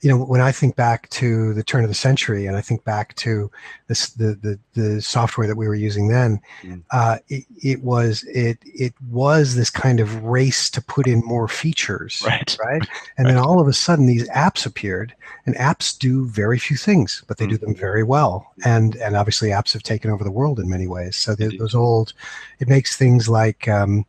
you 0.00 0.08
know, 0.08 0.16
when 0.16 0.40
I 0.40 0.52
think 0.52 0.76
back 0.76 1.08
to 1.10 1.52
the 1.54 1.64
turn 1.64 1.82
of 1.82 1.90
the 1.90 1.94
century, 1.94 2.46
and 2.46 2.56
I 2.56 2.60
think 2.60 2.84
back 2.84 3.16
to 3.16 3.50
this, 3.88 4.10
the 4.10 4.34
the 4.34 4.58
the 4.80 5.02
software 5.02 5.48
that 5.48 5.56
we 5.56 5.66
were 5.66 5.74
using 5.74 6.06
then, 6.06 6.40
mm. 6.62 6.82
uh, 6.92 7.18
it, 7.28 7.44
it, 7.62 7.82
was 7.82 8.22
it 8.24 8.58
it 8.62 8.94
was 9.10 9.56
this 9.56 9.70
kind 9.70 9.98
of 9.98 10.22
race 10.22 10.70
to 10.70 10.80
put 10.80 11.08
in 11.08 11.20
more 11.24 11.48
features, 11.48 12.22
right? 12.26 12.56
Right, 12.64 12.86
and 13.16 13.26
right. 13.26 13.34
then 13.34 13.36
all 13.38 13.60
of 13.60 13.66
a 13.66 13.72
sudden 13.72 14.06
these 14.06 14.28
apps 14.28 14.64
appeared, 14.66 15.14
and 15.46 15.56
apps 15.56 15.98
do 15.98 16.26
very 16.26 16.60
few 16.60 16.76
things, 16.76 17.24
but 17.26 17.38
they 17.38 17.46
mm. 17.46 17.50
do 17.50 17.58
them 17.58 17.74
very 17.74 18.04
well, 18.04 18.52
and 18.64 18.94
and 18.96 19.16
obviously 19.16 19.48
apps 19.48 19.72
have 19.72 19.82
taken 19.82 20.12
over 20.12 20.22
the 20.22 20.30
world 20.30 20.60
in 20.60 20.68
many 20.68 20.86
ways. 20.86 21.16
So 21.16 21.34
those 21.34 21.74
old, 21.74 22.12
it 22.60 22.68
makes 22.68 22.96
things 22.96 23.28
like. 23.28 23.66
Um, 23.66 24.06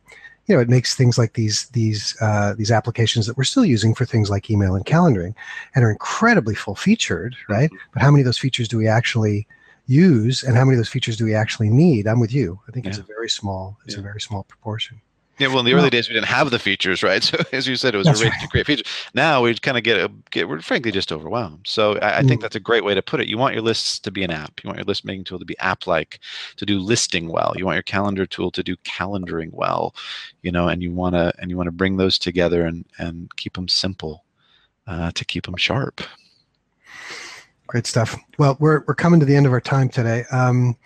you 0.50 0.56
know, 0.56 0.60
it 0.60 0.68
makes 0.68 0.96
things 0.96 1.16
like 1.16 1.34
these 1.34 1.68
these 1.68 2.16
uh, 2.20 2.54
these 2.58 2.72
applications 2.72 3.26
that 3.26 3.36
we're 3.36 3.44
still 3.44 3.64
using 3.64 3.94
for 3.94 4.04
things 4.04 4.30
like 4.30 4.50
email 4.50 4.74
and 4.74 4.84
calendaring, 4.84 5.32
and 5.76 5.84
are 5.84 5.90
incredibly 5.92 6.56
full 6.56 6.74
featured, 6.74 7.36
right? 7.48 7.70
Mm-hmm. 7.70 7.92
But 7.92 8.02
how 8.02 8.10
many 8.10 8.22
of 8.22 8.24
those 8.24 8.38
features 8.38 8.66
do 8.66 8.76
we 8.76 8.88
actually 8.88 9.46
use, 9.86 10.42
and 10.42 10.56
how 10.56 10.64
many 10.64 10.74
of 10.74 10.80
those 10.80 10.88
features 10.88 11.16
do 11.16 11.24
we 11.24 11.36
actually 11.36 11.70
need? 11.70 12.08
I'm 12.08 12.18
with 12.18 12.34
you. 12.34 12.58
I 12.66 12.72
think 12.72 12.84
yeah. 12.84 12.90
it's 12.90 12.98
a 12.98 13.04
very 13.04 13.30
small 13.30 13.78
it's 13.84 13.94
yeah. 13.94 14.00
a 14.00 14.02
very 14.02 14.20
small 14.20 14.42
proportion. 14.42 15.00
Yeah, 15.40 15.48
well, 15.48 15.60
in 15.60 15.64
the 15.64 15.72
early 15.72 15.88
days 15.88 16.06
we 16.06 16.14
didn't 16.14 16.26
have 16.26 16.50
the 16.50 16.58
features, 16.58 17.02
right? 17.02 17.20
So 17.30 17.38
as 17.52 17.66
you 17.66 17.76
said, 17.76 17.94
it 17.94 17.98
was 17.98 18.06
that's 18.06 18.20
a 18.20 18.24
race 18.24 18.32
right. 18.32 18.42
to 18.42 18.48
create 18.48 18.66
features. 18.66 18.86
Now 19.14 19.42
we 19.42 19.54
kind 19.54 19.78
of 19.78 19.84
get 19.84 19.98
a, 19.98 20.10
get 20.30 20.48
we're 20.48 20.60
frankly 20.60 20.90
just 20.90 21.12
overwhelmed. 21.12 21.60
So 21.66 21.96
I, 21.98 22.18
I, 22.18 22.22
think 22.22 22.40
mm. 22.40 22.42
that's 22.42 22.56
a 22.56 22.60
great 22.60 22.84
way 22.84 22.94
to 22.94 23.02
put 23.02 23.20
it. 23.20 23.28
You 23.28 23.38
want 23.38 23.54
your 23.54 23.62
lists 23.62 23.98
to 24.00 24.10
be 24.10 24.22
an 24.22 24.30
app. 24.30 24.60
You 24.62 24.68
want 24.68 24.78
your 24.78 24.84
list 24.84 25.04
making 25.04 25.24
tool 25.24 25.38
to 25.38 25.44
be 25.44 25.58
app-like, 25.58 26.18
to 26.56 26.66
do 26.66 26.78
listing 26.78 27.28
well. 27.28 27.54
You 27.56 27.64
want 27.64 27.76
your 27.76 27.82
calendar 27.82 28.26
tool 28.26 28.50
to 28.50 28.62
do 28.62 28.76
calendaring 28.78 29.52
well, 29.52 29.94
you 30.42 30.52
know, 30.52 30.68
and 30.68 30.82
you 30.82 30.92
want 30.92 31.14
to 31.14 31.32
and 31.38 31.50
you 31.50 31.56
want 31.56 31.68
to 31.68 31.72
bring 31.72 31.96
those 31.96 32.18
together 32.18 32.66
and 32.66 32.84
and 32.98 33.34
keep 33.36 33.54
them 33.54 33.68
simple, 33.68 34.24
uh, 34.86 35.10
to 35.12 35.24
keep 35.24 35.46
them 35.46 35.56
sharp. 35.56 36.02
Great 37.66 37.86
stuff. 37.86 38.16
Well, 38.38 38.56
we're 38.60 38.82
we're 38.86 38.94
coming 38.94 39.20
to 39.20 39.26
the 39.26 39.36
end 39.36 39.46
of 39.46 39.52
our 39.52 39.60
time 39.60 39.88
today. 39.88 40.24
Um, 40.32 40.76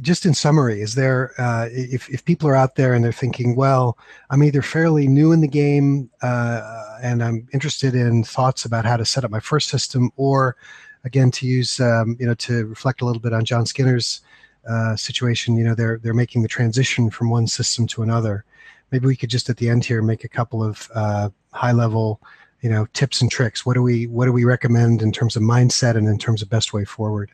just 0.00 0.26
in 0.26 0.34
summary, 0.34 0.80
is 0.80 0.94
there 0.94 1.32
uh, 1.38 1.68
if 1.70 2.08
if 2.10 2.24
people 2.24 2.48
are 2.48 2.56
out 2.56 2.76
there 2.76 2.94
and 2.94 3.04
they're 3.04 3.12
thinking, 3.12 3.56
well, 3.56 3.98
I'm 4.30 4.42
either 4.42 4.62
fairly 4.62 5.08
new 5.08 5.32
in 5.32 5.40
the 5.40 5.48
game 5.48 6.10
uh, 6.22 6.98
and 7.02 7.22
I'm 7.22 7.48
interested 7.52 7.94
in 7.94 8.24
thoughts 8.24 8.64
about 8.64 8.84
how 8.84 8.96
to 8.96 9.04
set 9.04 9.24
up 9.24 9.30
my 9.30 9.40
first 9.40 9.68
system, 9.68 10.10
or 10.16 10.56
again 11.04 11.30
to 11.32 11.46
use 11.46 11.80
um, 11.80 12.16
you 12.18 12.26
know 12.26 12.34
to 12.34 12.66
reflect 12.66 13.00
a 13.00 13.04
little 13.04 13.20
bit 13.20 13.32
on 13.32 13.44
John 13.44 13.66
Skinner's 13.66 14.20
uh, 14.68 14.96
situation, 14.96 15.56
you 15.56 15.64
know 15.64 15.74
they're 15.74 15.98
they're 15.98 16.14
making 16.14 16.42
the 16.42 16.48
transition 16.48 17.10
from 17.10 17.30
one 17.30 17.46
system 17.46 17.86
to 17.88 18.02
another. 18.02 18.44
Maybe 18.92 19.06
we 19.06 19.16
could 19.16 19.30
just 19.30 19.50
at 19.50 19.56
the 19.56 19.68
end 19.68 19.84
here 19.84 20.02
make 20.02 20.24
a 20.24 20.28
couple 20.28 20.62
of 20.62 20.88
uh, 20.94 21.30
high 21.52 21.72
level 21.72 22.20
you 22.60 22.70
know 22.70 22.86
tips 22.92 23.20
and 23.20 23.30
tricks. 23.30 23.64
What 23.64 23.74
do 23.74 23.82
we 23.82 24.06
what 24.06 24.26
do 24.26 24.32
we 24.32 24.44
recommend 24.44 25.02
in 25.02 25.12
terms 25.12 25.36
of 25.36 25.42
mindset 25.42 25.96
and 25.96 26.08
in 26.08 26.18
terms 26.18 26.42
of 26.42 26.50
best 26.50 26.72
way 26.72 26.84
forward? 26.84 27.30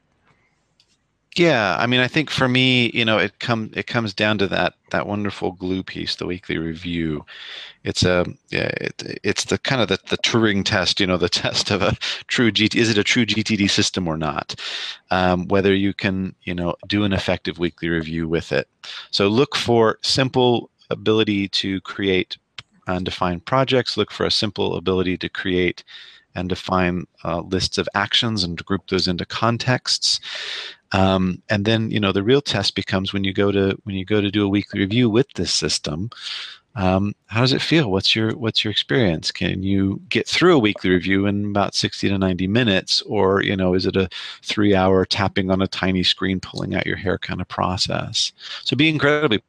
Yeah, 1.36 1.76
I 1.78 1.86
mean, 1.86 2.00
I 2.00 2.08
think 2.08 2.28
for 2.28 2.46
me, 2.46 2.90
you 2.92 3.06
know, 3.06 3.16
it 3.16 3.38
come 3.38 3.70
it 3.74 3.86
comes 3.86 4.12
down 4.12 4.36
to 4.38 4.46
that 4.48 4.74
that 4.90 5.06
wonderful 5.06 5.52
glue 5.52 5.82
piece, 5.82 6.16
the 6.16 6.26
weekly 6.26 6.58
review. 6.58 7.24
It's 7.84 8.02
a 8.04 8.26
yeah, 8.50 8.70
it, 8.80 9.20
it's 9.24 9.44
the 9.46 9.58
kind 9.58 9.80
of 9.80 9.88
the, 9.88 9.98
the 10.10 10.18
Turing 10.18 10.64
test, 10.64 11.00
you 11.00 11.06
know, 11.06 11.16
the 11.16 11.28
test 11.44 11.70
of 11.70 11.82
a 11.82 11.96
true 12.28 12.52
GT. 12.52 12.76
Is 12.76 12.90
it 12.90 12.98
a 12.98 13.04
true 13.04 13.24
GTD 13.24 13.70
system 13.70 14.08
or 14.08 14.18
not? 14.18 14.60
Um, 15.10 15.48
whether 15.48 15.74
you 15.74 15.94
can, 15.94 16.34
you 16.44 16.54
know, 16.54 16.74
do 16.88 17.04
an 17.04 17.14
effective 17.14 17.58
weekly 17.58 17.88
review 17.88 18.28
with 18.28 18.52
it. 18.52 18.68
So 19.10 19.28
look 19.28 19.56
for 19.56 19.98
simple 20.02 20.70
ability 20.90 21.48
to 21.48 21.80
create 21.82 22.36
and 22.88 23.04
define 23.06 23.40
projects. 23.40 23.96
Look 23.96 24.10
for 24.12 24.26
a 24.26 24.30
simple 24.30 24.76
ability 24.76 25.16
to 25.18 25.28
create 25.30 25.84
and 26.34 26.48
define 26.48 27.06
uh, 27.24 27.40
lists 27.40 27.78
of 27.78 27.88
actions 27.94 28.44
and 28.44 28.64
group 28.64 28.88
those 28.88 29.08
into 29.08 29.26
contexts. 29.26 30.20
Um, 30.92 31.42
and 31.48 31.64
then 31.64 31.90
you 31.90 32.00
know 32.00 32.12
the 32.12 32.22
real 32.22 32.42
test 32.42 32.74
becomes 32.74 33.12
when 33.12 33.24
you 33.24 33.32
go 33.32 33.50
to 33.50 33.76
when 33.84 33.96
you 33.96 34.04
go 34.04 34.20
to 34.20 34.30
do 34.30 34.44
a 34.44 34.48
weekly 34.48 34.80
review 34.80 35.08
with 35.10 35.32
this 35.34 35.52
system. 35.52 36.10
Um, 36.74 37.14
how 37.26 37.42
does 37.42 37.52
it 37.52 37.60
feel? 37.60 37.90
What's 37.90 38.16
your 38.16 38.34
what's 38.36 38.64
your 38.64 38.70
experience? 38.70 39.30
Can 39.30 39.62
you 39.62 40.00
get 40.08 40.26
through 40.26 40.56
a 40.56 40.58
weekly 40.58 40.90
review 40.90 41.26
in 41.26 41.46
about 41.46 41.74
60 41.74 42.08
to 42.08 42.16
90 42.18 42.46
minutes, 42.46 43.02
or 43.02 43.42
you 43.42 43.56
know, 43.56 43.74
is 43.74 43.84
it 43.84 43.96
a 43.96 44.08
three-hour 44.42 45.04
tapping 45.06 45.50
on 45.50 45.60
a 45.60 45.66
tiny 45.66 46.02
screen, 46.02 46.40
pulling 46.40 46.74
out 46.74 46.86
your 46.86 46.96
hair 46.96 47.18
kind 47.18 47.40
of 47.42 47.48
process? 47.48 48.32
So 48.64 48.74
be 48.74 48.88
incredibly 48.88 49.42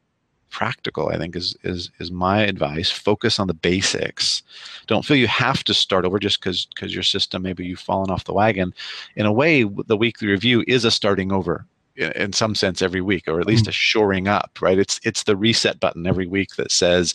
practical 0.54 1.08
i 1.08 1.18
think 1.18 1.34
is 1.34 1.56
is 1.64 1.90
is 1.98 2.12
my 2.12 2.42
advice. 2.42 2.90
Focus 2.90 3.38
on 3.38 3.48
the 3.48 3.54
basics. 3.54 4.42
Don't 4.86 5.04
feel 5.04 5.16
you 5.16 5.26
have 5.26 5.64
to 5.64 5.74
start 5.74 6.04
over 6.04 6.18
just 6.18 6.40
because 6.40 6.66
because 6.66 6.94
your 6.94 7.02
system 7.02 7.42
maybe 7.42 7.66
you've 7.66 7.80
fallen 7.80 8.10
off 8.10 8.24
the 8.24 8.32
wagon. 8.32 8.72
In 9.16 9.26
a 9.26 9.32
way 9.32 9.64
the 9.64 9.96
weekly 9.96 10.28
review 10.28 10.64
is 10.66 10.84
a 10.84 10.90
starting 10.90 11.32
over 11.32 11.66
in, 11.96 12.32
some 12.32 12.54
sense 12.54 12.82
every 12.82 13.00
week 13.00 13.28
or 13.28 13.40
at 13.40 13.46
least 13.46 13.66
mm. 13.66 13.68
a 13.68 13.72
shoring 13.72 14.28
up 14.28 14.58
right? 14.60 14.78
It's 14.78 15.00
it's 15.02 15.24
the 15.24 15.36
reset 15.36 15.80
button 15.80 16.06
every 16.06 16.26
week 16.26 16.56
that 16.56 16.70
says 16.70 17.14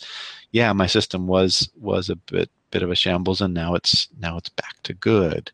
yeah 0.52 0.72
my 0.72 0.86
system 0.86 1.26
was 1.26 1.70
was 1.80 2.10
a 2.10 2.16
bit 2.16 2.50
bit 2.70 2.82
of 2.82 2.90
a 2.90 2.94
shambles 2.94 3.40
and 3.40 3.54
now 3.54 3.74
it's 3.74 4.08
now 4.20 4.36
it's 4.36 4.50
back 4.50 4.76
to 4.84 4.94
good. 4.94 5.50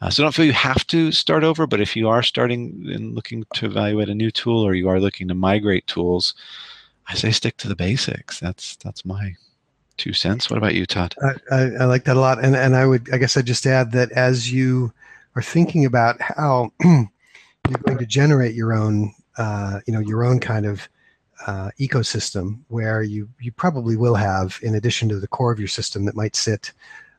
Uh, 0.00 0.10
so 0.10 0.22
don't 0.22 0.34
feel 0.34 0.44
you 0.44 0.52
have 0.52 0.86
to 0.86 1.10
start 1.10 1.42
over, 1.42 1.66
but 1.66 1.80
if 1.80 1.96
you 1.96 2.08
are 2.08 2.22
starting 2.22 2.84
and 2.94 3.16
looking 3.16 3.44
to 3.54 3.66
evaluate 3.66 4.08
a 4.08 4.14
new 4.14 4.30
tool 4.30 4.64
or 4.64 4.74
you 4.74 4.88
are 4.88 5.00
looking 5.00 5.26
to 5.26 5.34
migrate 5.34 5.84
tools, 5.88 6.34
I 7.08 7.14
say 7.14 7.30
stick 7.30 7.56
to 7.58 7.68
the 7.68 7.76
basics. 7.76 8.38
That's 8.38 8.76
that's 8.76 9.04
my 9.04 9.34
two 9.96 10.12
cents. 10.12 10.50
What 10.50 10.58
about 10.58 10.74
you, 10.74 10.86
Todd? 10.86 11.14
I, 11.22 11.54
I, 11.54 11.60
I 11.80 11.84
like 11.84 12.04
that 12.04 12.16
a 12.16 12.20
lot, 12.20 12.42
and 12.42 12.54
and 12.54 12.76
I 12.76 12.86
would 12.86 13.12
I 13.12 13.18
guess 13.18 13.36
I'd 13.36 13.46
just 13.46 13.66
add 13.66 13.92
that 13.92 14.12
as 14.12 14.52
you 14.52 14.92
are 15.34 15.42
thinking 15.42 15.84
about 15.84 16.20
how 16.20 16.72
you're 16.84 17.78
going 17.84 17.98
to 17.98 18.06
generate 18.06 18.54
your 18.54 18.72
own 18.72 19.14
uh, 19.36 19.80
you 19.86 19.92
know 19.92 20.00
your 20.00 20.24
own 20.24 20.40
kind 20.40 20.66
of 20.66 20.88
uh, 21.46 21.70
ecosystem 21.80 22.60
where 22.68 23.02
you 23.02 23.28
you 23.40 23.52
probably 23.52 23.96
will 23.96 24.14
have 24.14 24.58
in 24.62 24.74
addition 24.74 25.08
to 25.08 25.20
the 25.20 25.28
core 25.28 25.52
of 25.52 25.58
your 25.58 25.68
system 25.68 26.04
that 26.04 26.16
might 26.16 26.36
sit 26.36 26.72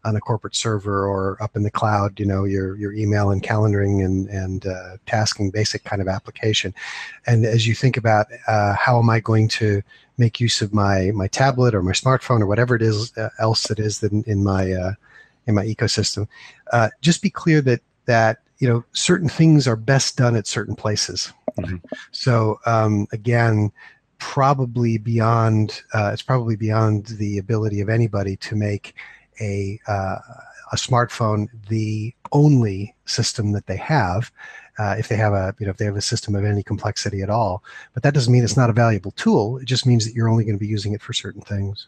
on 0.06 0.16
a 0.16 0.20
corporate 0.20 0.56
server 0.56 1.06
or 1.06 1.38
up 1.42 1.56
in 1.56 1.64
the 1.64 1.72
cloud, 1.72 2.20
you 2.20 2.26
know, 2.26 2.46
your 2.46 2.76
your 2.76 2.94
email 2.94 3.32
and 3.32 3.44
calendaring 3.44 4.04
and 4.04 4.28
and 4.30 4.66
uh, 4.66 4.98
tasking 5.06 5.52
basic 5.52 5.84
kind 5.84 6.02
of 6.02 6.08
application. 6.08 6.74
And 7.28 7.46
as 7.46 7.68
you 7.68 7.76
think 7.76 7.98
about 7.98 8.28
uh, 8.48 8.76
how 8.76 9.00
am 9.00 9.10
I 9.10 9.20
going 9.20 9.48
to 9.50 9.82
make 10.18 10.40
use 10.40 10.62
of 10.62 10.74
my 10.74 11.12
my 11.12 11.28
tablet 11.28 11.76
or 11.76 11.82
my 11.82 11.92
smartphone 11.92 12.42
or 12.42 12.46
whatever 12.46 12.76
it 12.76 12.82
is 12.82 13.16
uh, 13.18 13.30
else 13.40 13.64
that 13.64 13.80
is 13.80 14.02
in, 14.04 14.24
in 14.26 14.44
my 14.44 14.72
uh, 14.72 14.94
in 15.48 15.56
my 15.56 15.66
ecosystem, 15.66 16.28
uh, 16.72 16.90
just 17.02 17.22
be 17.22 17.30
clear 17.30 17.62
that 17.62 17.82
that 18.06 18.40
you 18.60 18.68
know 18.68 18.84
certain 18.94 19.30
things 19.30 19.68
are 19.68 19.76
best 19.76 20.18
done 20.18 20.36
at 20.36 20.48
certain 20.48 20.76
places. 20.76 21.34
Mm-hmm. 21.60 21.78
So 22.12 22.60
um, 22.66 23.08
again, 23.12 23.72
probably 24.20 24.98
beyond 24.98 25.82
uh, 25.94 26.12
it's 26.14 26.22
probably 26.22 26.56
beyond 26.56 27.08
the 27.08 27.38
ability 27.38 27.82
of 27.82 27.90
anybody 27.90 28.36
to 28.38 28.56
make 28.56 28.96
a 29.42 29.80
uh, 29.88 30.18
a 30.72 30.76
smartphone 30.76 31.48
the 31.68 32.14
only 32.32 32.96
system 33.06 33.52
that 33.54 33.68
they 33.68 33.78
have. 33.78 34.32
Uh, 34.78 34.96
if 34.98 35.10
they 35.10 35.18
have 35.18 35.34
a 35.34 35.54
you 35.60 35.66
know 35.66 35.72
if 35.72 35.78
they 35.78 35.86
have 35.86 35.98
a 35.98 36.02
system 36.02 36.36
of 36.36 36.46
any 36.46 36.64
complexity 36.64 37.22
at 37.22 37.30
all, 37.30 37.64
but 37.94 38.04
that 38.04 38.14
doesn't 38.14 38.32
mean 38.32 38.44
it's 38.44 38.58
not 38.58 38.70
a 38.70 38.74
valuable 38.74 39.12
tool. 39.12 39.58
It 39.58 39.66
just 39.66 39.86
means 39.86 40.06
that 40.06 40.14
you're 40.14 40.30
only 40.30 40.46
going 40.46 40.56
to 40.56 40.60
be 40.60 40.68
using 40.68 40.94
it 40.94 41.02
for 41.02 41.12
certain 41.12 41.42
things. 41.42 41.88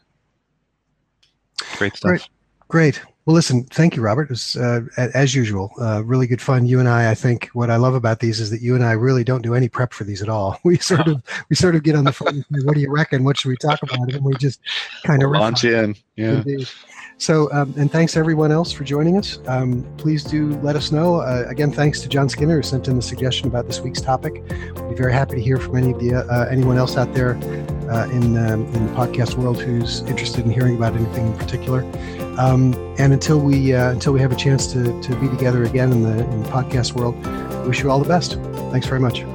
Great 1.78 1.96
stuff. 1.96 2.10
Great. 2.10 2.30
Great. 2.72 3.02
Well, 3.26 3.36
listen, 3.36 3.66
thank 3.66 3.98
you, 3.98 4.02
Robert. 4.02 4.24
It 4.24 4.30
was, 4.30 4.56
uh, 4.56 4.80
as 4.96 5.36
usual, 5.36 5.74
uh, 5.80 6.04
really 6.06 6.26
good 6.26 6.42
fun. 6.42 6.66
You 6.66 6.80
and 6.80 6.88
I, 6.88 7.12
I 7.12 7.16
think 7.16 7.50
what 7.52 7.70
I 7.70 7.76
love 7.76 7.96
about 7.96 8.22
these 8.22 8.40
is 8.40 8.50
that 8.50 8.62
you 8.62 8.76
and 8.76 8.84
I 8.84 8.94
really 8.94 9.26
don't 9.26 9.42
do 9.42 9.56
any 9.56 9.68
prep 9.68 9.92
for 9.92 10.06
these 10.06 10.22
at 10.22 10.30
all. 10.30 10.58
We 10.64 10.78
sort 10.78 11.06
of, 11.06 11.22
we 11.50 11.58
sort 11.58 11.76
of 11.76 11.84
get 11.84 11.96
on 11.96 12.06
the 12.06 12.14
phone. 12.14 12.46
what 12.64 12.76
do 12.76 12.80
you 12.80 12.90
reckon? 12.90 13.26
What 13.26 13.38
should 13.38 13.50
we 13.50 13.58
talk 13.58 13.84
about? 13.84 14.14
And 14.14 14.24
we 14.24 14.34
just 14.36 14.62
kind 15.04 15.22
of 15.22 15.32
launch 15.32 15.66
in. 15.66 15.96
Yeah. 16.16 16.38
Indeed. 16.38 16.70
So, 17.18 17.52
um, 17.52 17.74
and 17.78 17.92
thanks 17.92 18.16
everyone 18.16 18.54
else 18.54 18.72
for 18.72 18.86
joining 18.86 19.18
us. 19.18 19.38
Um, 19.48 19.84
please 19.98 20.24
do 20.24 20.52
let 20.62 20.78
us 20.78 20.94
know. 20.94 21.18
Uh, 21.18 21.44
again, 21.48 21.74
thanks 21.74 22.00
to 22.02 22.10
John 22.10 22.30
Skinner 22.30 22.56
who 22.56 22.64
sent 22.64 22.88
in 22.88 22.96
the 22.96 23.02
suggestion 23.02 23.48
about 23.48 23.68
this 23.68 23.82
week's 23.82 24.02
topic. 24.02 24.36
We'd 24.36 24.90
be 24.90 24.96
very 24.96 25.12
happy 25.12 25.36
to 25.36 25.42
hear 25.42 25.58
from 25.58 25.76
any 25.76 25.92
of 25.92 26.00
the 26.00 26.16
uh, 26.16 26.48
anyone 26.50 26.78
else 26.78 26.96
out 26.96 27.14
there 27.14 27.36
uh, 27.92 28.08
in, 28.12 28.38
um, 28.38 28.66
in 28.74 28.88
the 28.88 28.94
podcast 28.94 29.36
world 29.36 29.62
who's 29.62 30.02
interested 30.02 30.46
in 30.46 30.52
hearing 30.52 30.76
about 30.76 30.96
anything 30.96 31.28
in 31.28 31.38
particular. 31.38 31.84
Um, 32.40 32.74
and 32.98 33.12
until 33.12 33.40
we 33.40 33.74
uh, 33.74 33.92
until 33.92 34.14
we 34.14 34.22
have 34.22 34.32
a 34.32 34.36
chance 34.36 34.66
to, 34.74 35.02
to 35.02 35.16
be 35.18 35.28
together 35.28 35.64
again 35.64 35.92
in 35.92 36.02
the, 36.04 36.24
in 36.32 36.44
the 36.44 36.50
podcast 36.50 36.94
world, 36.94 37.16
wish 37.68 37.84
you 37.84 37.92
all 37.92 38.00
the 38.00 38.08
best. 38.08 38.36
Thanks 38.72 38.88
very 38.88 39.02
much. 39.02 39.26